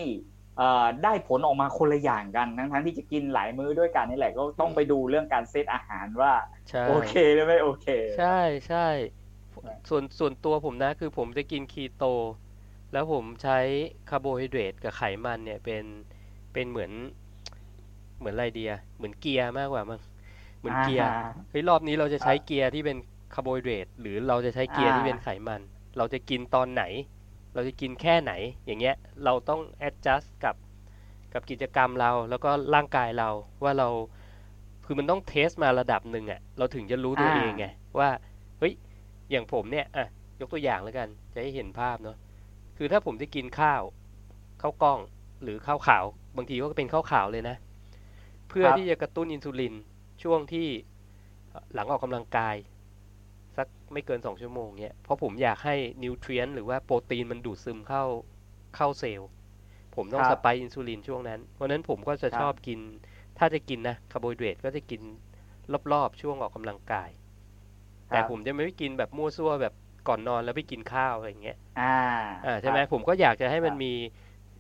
[0.58, 6.34] เอ่อได้ผลออกมาคนละอย่างกันทั้งทั้งที่จะกินหลายมื้อด้วยกันนี่แหละก็ต้องไปดูเรื่องการเซตอาหารว่า
[6.70, 7.88] ใช่โอเคหรือไม่โอเค
[8.18, 8.88] ใช่ใช่
[9.52, 12.06] ใช่ส่วนส่วนตัวผมนะคือผมจะกินคีโต
[12.92, 13.58] แล้วผมใช้
[14.10, 15.84] คาร์โบไฮเดรตกับไขมันเนี่ยเป็น
[16.54, 16.92] เป็นเหมือน
[18.20, 20.00] เหมือนอะไรเดียเหมือนเกียร์มากกว่ามั้ง
[20.60, 21.10] เหมือนเกียร์อ่า
[21.50, 22.98] เฮ้ยรอบนี้เราจะใช้ครับเกียร์ที่เป็น
[23.34, 25.62] คาร์โบไฮเดรตหรือเราจะใช้เกียร์อ่าที่เป็นไขมัน
[25.98, 26.84] เราจะกินตอนไหน
[27.54, 28.32] เราจะกินแค่ไหน
[28.66, 30.56] อย่างเงี้ยเราต้อง adjust กับ
[31.34, 33.30] กับกิจกรรมเราแล้วก็ร่างกายเรา
[33.64, 33.90] ว่าเรา
[34.86, 37.66] คือมันต้อง test มาระดับหนึ่งอะ่ะ เราถึงจะรู้ตัวอ่าเองไง
[38.00, 38.10] ว่า
[38.60, 38.74] เฮ้ย
[39.32, 40.06] อย่างผมเนี่ยอะ
[40.40, 42.18] ยกตัวอย่างแล้วกัน จะให้เห็นภาพเนาะ
[42.82, 43.82] คือถ้าผมจะกินข้าว
[44.62, 45.00] ข้าวกล้อง
[45.44, 46.06] หรือข้าวขาว
[46.38, 47.56] บางทีก็เป็นข้าวขาวเลยนะ
[48.50, 49.74] เพื่อที่จะกระตุ้นอินซูลิน
[50.24, 50.68] ช่วงที่
[51.74, 52.56] หลังออกกำลังกาย
[53.58, 58.04] สักไม่เกินสองชั่วโมงเนี่ยเพราะผมอยากให้ nutrient หรือว่าโปรตีนมันดูดซึมเข้า
[58.76, 59.30] เข้าเซลล์
[59.96, 62.80] ผมต้องครับ spike อินซูลินช่วงนั้น เพราะฉะนั้นผมก็จะครับชอบกิน
[63.38, 65.02] ถ้าจะกินนะคาร์โบไฮเดรตก็จะกิน
[65.92, 67.10] รอบๆ ช่วงออกกำลังกาย
[68.12, 69.74] แต่ครับผมจะไม่กินแบบมั่วซั่วแบบ
[70.10, 71.84] ก่อนนอนแล้วไปกินข้าวอะไรอย่างเงี้ยอ่า
[72.46, 73.94] อ่าใช่ไหมครับผมก็อยากจะให้มันครับมี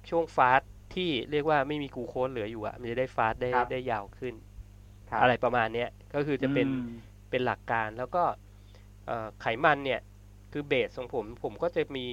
[0.09, 4.33] ช่วงฟาสต์ที่เรียกว่าไม่มีกลูโคสเหลืออยู่อะมันจะได้ฟาสต์ได้ครับได้ยาวขึ้น
[5.11, 6.79] ครับอะไรประมาณเนี้ยก็คือจะเป็นอืม
[7.29, 8.23] เป็นหลักการแล้วก็
[9.05, 10.01] เอ่อไขมันเนี่ย
[10.53, 12.07] คือเบสของผม ผมก็จะมี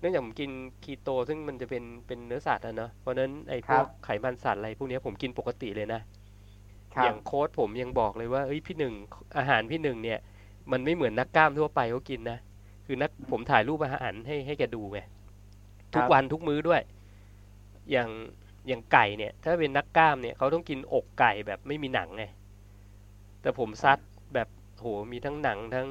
[0.00, 0.50] เนื่องจากผมกิน
[0.84, 6.00] คีโต ซึ่งมันจะเป็นเป็นเนื้อสัตว์อะเนาะเพราะฉะนั้นไอ้พวกไขมันสัตว์อะไรพวกเนี้ยผมกินปกติเลยนะ
[6.96, 8.94] ครัอบย่างโค้ดผมยังบอกเลยว่าเอ้ยพี่หนึ่ง
[9.38, 10.18] อาหารพี่หนึ่งเนี่ย
[10.72, 12.38] มันไม่เหมือนนักกล้ามทั่วไปเขากินนะ
[12.86, 15.00] คือนักผมถ่ายรูปอาหารให้ให้แกดูไง
[15.94, 16.80] ทุกวันทุกมื้อด้วย
[17.90, 18.08] อย่าง
[18.68, 22.24] อย่างไก่เนี่ย ถ้าเป็นนักกล้ามเนี่ยเขาต้องกินอกไก่แบบไม่มีหนังไง
[23.42, 23.98] แต่ผมซัด
[24.34, 24.48] แบบ
[24.80, 25.88] โหมีทั้งหนังทั้ง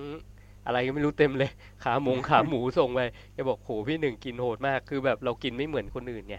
[0.65, 1.51] อะไรก็ไม่รู้เต็มเลย
[1.83, 2.99] ขาหมูขาหมูส่งไป
[3.33, 6.37] แกบอกโหพี่หนึ่งกินโหดมาก คือแบบเรากินไม่เหมือนคนอื่นไง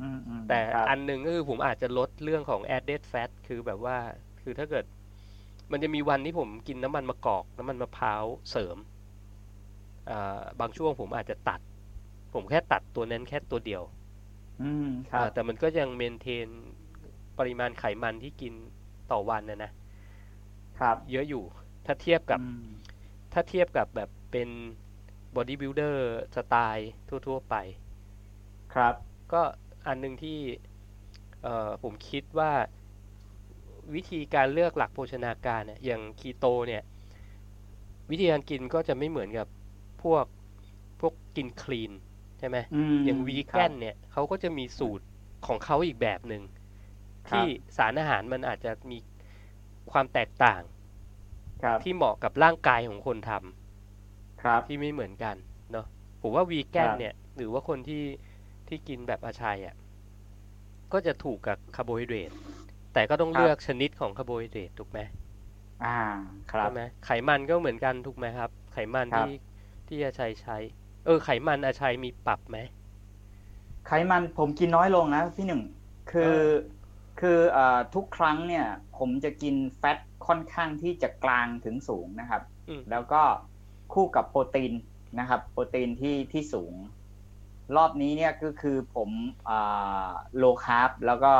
[0.00, 3.96] อืมอืมแต่ครับอันหนึ่งก็คือผมอาจจะลดเรื่องของ added fat คือแบบว่า
[4.42, 4.84] คือถ้าเกิด
[5.70, 8.76] มันจะมีวันที่ผมกินน้ำมันมะกอกน้ำมันมะพร้าวเสริม
[10.10, 11.60] อ่าบางช่วงผมอาจจะตัด
[12.34, 13.82] ผมแค่ตัดตัวนั้นแค่ตัวเดียว
[14.60, 16.48] อืมครับอ่าแต่มันก็ยัง maintain
[17.38, 18.52] ปริมาณไขมันที่กิน
[19.10, 19.70] ต่อวันนะนะ
[20.80, 21.44] ครับ เยอะอยู่
[21.86, 22.62] ถ้าเทียบกับอืม
[23.32, 24.48] ถ้าเทียบกับแบบเป็น
[25.36, 27.54] บอดี้บิ l เดอร์สไตล์ทั่ว ๆ ไป
[28.74, 28.94] ครับ
[29.32, 29.42] ก็
[29.86, 30.38] อันหนึ่งที่
[31.42, 32.52] เอ่อผมคิดว่า
[33.94, 36.82] วิธีการเลือกหลักโภชนาการเนี่ยอย่างคีโตเนี่ย
[38.10, 39.46] วิธีการกินก็จะไม่เหมือนกับ
[40.02, 40.24] พวก
[41.00, 41.92] พวกกินคลีน
[42.38, 45.04] ใช่ไหมอืมอย่างวีคแกรับนเนี่ยเขาก็จะมีสูตร
[45.46, 46.42] ของเขาอีกแบบหนึ่ง
[47.30, 47.44] ครับที่
[47.76, 48.98] สารอาหารมันอาจจะมี
[49.90, 50.62] ความแตกต่าง
[51.62, 53.40] ครับที่เหมาะกับร่างกายของคนทำ
[54.42, 55.36] ครับที่ไม่เหมือนกัน
[55.72, 55.86] เนาะ
[56.22, 58.04] ผมว่าวีแกนครับเนี่ย หรือว่าคนที่
[58.68, 59.74] ที่กินแบบอาชัยอะ
[60.92, 62.32] ก็จะถูกกับคาร์โบไฮเดรต
[62.94, 64.98] แต่ก็ต้องครับเลือกชนิดของคาร์โบไฮเดรตถูกไหม
[65.84, 65.98] อ่า
[66.52, 69.34] ครับใช่ไหมไขมันก็เหมือนกันถูกไหมครับ ไขมันครับที่
[69.88, 70.56] ที่อาชัยใช้
[71.04, 72.58] เออ ไขมันอาชัยมีปรับไหม
[73.86, 75.62] ไขมันผมกินน้อยลงนะพี่หนึ่ง
[76.10, 76.52] คือเออ
[77.20, 78.66] คือเอ่อทุกครั้งเนี่ย
[78.98, 83.22] ผมจะกิน fat ค่อนข้างที่จะกลางถึงสูงนะครับอืมแล้วก็
[83.92, 84.72] คู่กับโปรตีน
[85.18, 86.74] นะครับ โปรตีนที่ที่สูง
[87.76, 89.10] รอบนี้เนี่ยก็คือผม
[90.36, 91.34] low carb แล้วก็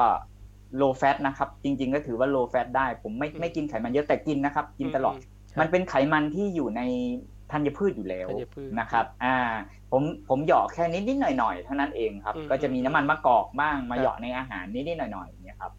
[0.77, 5.17] low fat นะครับ จริง ๆ ก็ถือว่า low fat ได้ ผมไม่อืมไม่กินไขมันเยอะแต่กินนะครับ กินตลอดม
[5.55, 6.83] ครับมันเป็นไขมันที่อยู่ใน
[7.53, 9.37] ธัญพืชอยู่แล้วธัญพืชนะครับ อ่า
[9.91, 15.73] ผมผมเหยาะแค่นิดนิดๆหน่อยหน่อยๆเท่านั้นเองครับอืมก็จะมีน้ำมันมะกอกบ้างมาครับเหยาะในอาหารนิดนิดๆหน่อยหน่อยๆอย่างเงี้ยครับ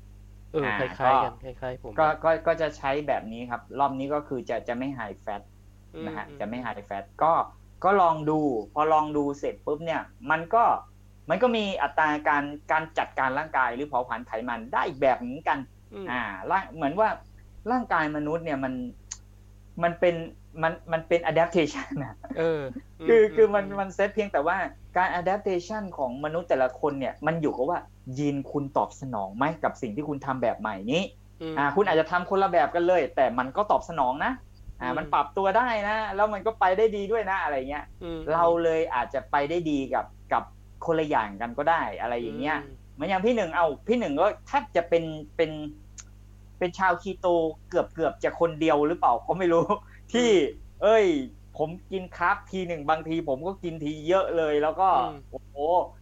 [0.54, 5.42] เอออ่าคล้ายๆก็กันคล้ายๆผมก็ก็ก็จะใช้แบบนี้ครับ รอบนี้ก็คือจะจะไม่ไฮแฟต
[5.96, 7.34] อืมนะฮะอืจะไม่ไฮแฟตก็
[7.84, 8.40] ก็ลองดู
[8.74, 10.64] พอลองดูเสร็จปุ๊บเนี่ย มันก็
[11.30, 15.60] มันก็มีอัตราการการจัดการร่างกายหรือเผาผลาญไขมันได้อีกแบบเหมือนกัน
[15.94, 16.22] อืมอ่า
[16.52, 17.10] ร่างเหมือนว่า
[17.72, 18.74] ร่างกายมนุษย์เนี่ยมัน
[19.84, 20.16] มันเป็น
[20.64, 22.62] มันมันเป็น adaptation นะเออ
[23.08, 24.58] คือมคือมันมันเซตเพียงแต่ว่า
[24.98, 27.80] การ adaptation ของมนุษย์แต่ละคนเนี่ยมันอยู่กับว่า
[28.18, 31.02] ยีนคุณตอบสนองไหมกับสิ่งที่คุณทำแบบใหม่นี้
[31.52, 34.32] มอ่าคุณอาจจะทำคนละแบบกันเลย แต่มันก็ตอบสนองนะ
[34.82, 40.44] อ่าอืมมันปรับตัวได้นะ แล้วมันก็ไปได้ดีด้วยนะอะไรเงี้ยอืมเราเลยอาจจะไปได้ดีกับกับ
[40.86, 42.64] คนละอย่างกันก็ได้อะไรอย่างเงี้ยม
[42.94, 45.04] เหมือนอย่างพี่หนึ่งเอาพี่หนึ่งก็แทบจะเป็น
[45.36, 45.52] เป็น
[46.58, 47.28] เป็นชาวคีโต
[47.70, 49.64] เกือบเกือบจะคนเดียวหรือเปล่าก็ไม่รู้
[50.14, 50.30] ที่
[50.84, 51.06] เอ้ย
[51.58, 55.56] ผมกินคาร์บทีหนึ่งบางที ผมก็กินทีเยอะเลย แล้วก็อืมโอ้โห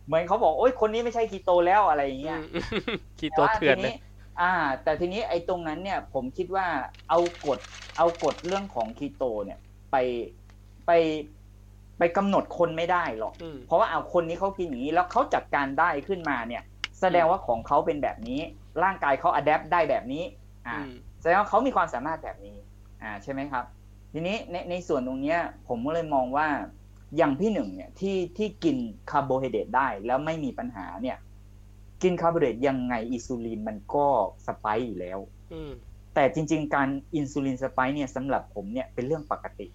[0.06, 2.64] เหมือนเขาบอกโอ้ยคนนี้ไม่ใช่คีโตแล้วอะไรอย่างเงี้ยอืม
[3.20, 4.02] คีโตเถื่อนแต่เลว่ายที
[4.42, 4.54] อ่า
[4.84, 6.68] แต่ทีนี้ไอ้ตรงนั้นเนี่ย ผมคิดว่า
[7.10, 7.60] เอากฎ
[7.98, 9.60] เอากฎเรื่องของคีโตเนี่ย
[9.92, 9.96] ไป
[10.88, 10.92] ไป
[12.04, 16.64] ไปกำหนดคนไม่ได้หรอกอืมเพราะว่าเอาคนนี้เขากินอย่างนี้แล้วเขาจัดการได้ขึ้นมาเนี่ย
[17.00, 18.40] แสดงว่าของเขาเป็นแบบนี้
[18.84, 20.24] ร่างกายเขาอัดแอปได้แบบนี้
[20.68, 22.58] อ่าอืมแสดงว่าเขามีความสามารถแบบนี้
[23.04, 23.64] อ่าใช่ไหมครับ
[24.14, 26.48] ทีนี้ในในส่วนตรงเนี้ย ผมก็เลยมองว่า
[27.18, 28.78] อย่างพี่หนึ่งเนี่ยที่ที่กิน
[29.12, 31.18] คาร์โบไฮเดรตได้แล้วไม่มีปัญหาเนี่ย
[32.04, 34.06] กินคาร์โบไฮเดรตยังไงอินซูลินมันก็
[34.46, 35.20] spike อยู่แล้ว
[35.54, 35.72] อืม
[36.16, 39.68] แต่จริง ๆ การอินซูลิน spike เนี่ยสำหรับผมเนี่ยเป็นเรื่องปกติ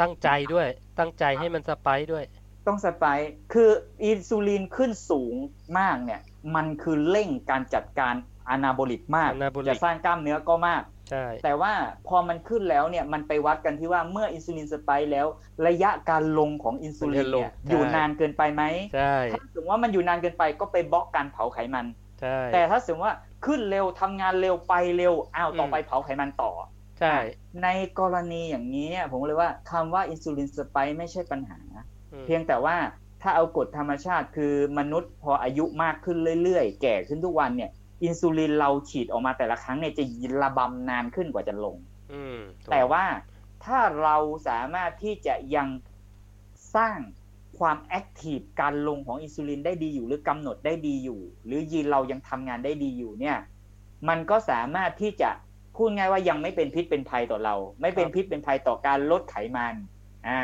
[0.00, 0.68] ตั้งใจด้วย
[0.98, 2.24] ตั้งใจให้มัน spike ด้วย
[2.66, 3.70] ต้อง spike คือ
[4.04, 5.34] อินซูลินขึ้นสูง
[5.78, 6.20] มากเนี่ย
[6.54, 8.14] มันคือเร่งการจัดการ
[8.50, 11.72] anabolic มาก Anabolic จะสร้างกล้ามเนื้อก็มากใช่แต่ว่า
[12.08, 15.26] พอมันขึ้นแล้วเนี่ย มันไปวัดกันที่ว่าเมื่ออินซูลินสไปค์แล้ว
[15.66, 18.62] ระยะการลงของอินซูลินเนี่ยอยู่นานเกินไปไหม
[18.94, 21.86] ใช่ถ้าสมมติว่ามันอยู่นานเกินไปก็ไปบล็อกการเผาไขมัน
[22.20, 23.16] ใช่แต่ถ้าสมมติว่า
[23.46, 26.50] ขึ้นเร็วทำงานเร็วไปเร็วอ้าวต่อไปเผาไขมันต่อ
[27.02, 27.18] ใช่
[27.62, 27.68] ใน
[28.00, 31.60] กรณีอย่างนี้เนี่ยผมเลยว่าคำว่าอินซูลินสไปค์ไม่ใช่ปัญหา
[32.12, 32.76] อืมเพียงแต่ว่า
[33.22, 37.70] ถ้าเอากฎธรรมชาติคือมนุษย์พออายุมากขึ้นเรื่อยๆ แก่ขึ้นทุกวันเนี่ย
[38.04, 40.04] อินซูลินเราฉีดออกมาแต่ละครั้งเนี่ยจะ
[40.42, 41.76] ระบำนานขึ้นกว่าจะลง
[42.12, 43.04] อืมถูกแต่ว่า
[43.64, 44.16] ถ้าเรา
[44.48, 45.68] สามารถที่จะยัง
[46.76, 46.98] สร้าง
[47.58, 53.36] ความแอคทีฟการลงของอินซูลินได้ดีอยู่หรือกำหนดได้ดีอยู่ หรือยีนเรายังทำงานได้ดีอยู่เนี่ย
[54.08, 55.30] มันก็สามารถที่จะ
[55.76, 59.74] พูดง่ายว่ายังไม่เป็นพิษเป็นภัยต่อเรา ไม่เป็นพิษเป็นภัยต่อการลดไขมัน
[60.28, 60.42] อ่า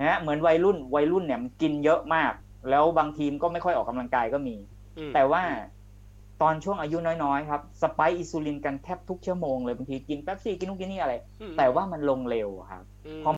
[0.00, 2.32] นะฮะเหมือนวัยรุ่นวัยรุ่นเนี่ยมันกินเยอะมาก
[2.70, 4.56] แล้วบางทีมก็ไม่ค่อยออกกำลังกายก็มี
[4.98, 5.42] อืมแต่ว่า
[6.42, 13.30] ตอนช่วงอายุน้อยๆครับสไปค์อินซูลินกันแทบทุกชั่วโมงเลยบางทีกินแป๊บซี่กินนู่นกินนี่อะไรอืมแต่ว่ามันลงเร็วอะครับอืมพอ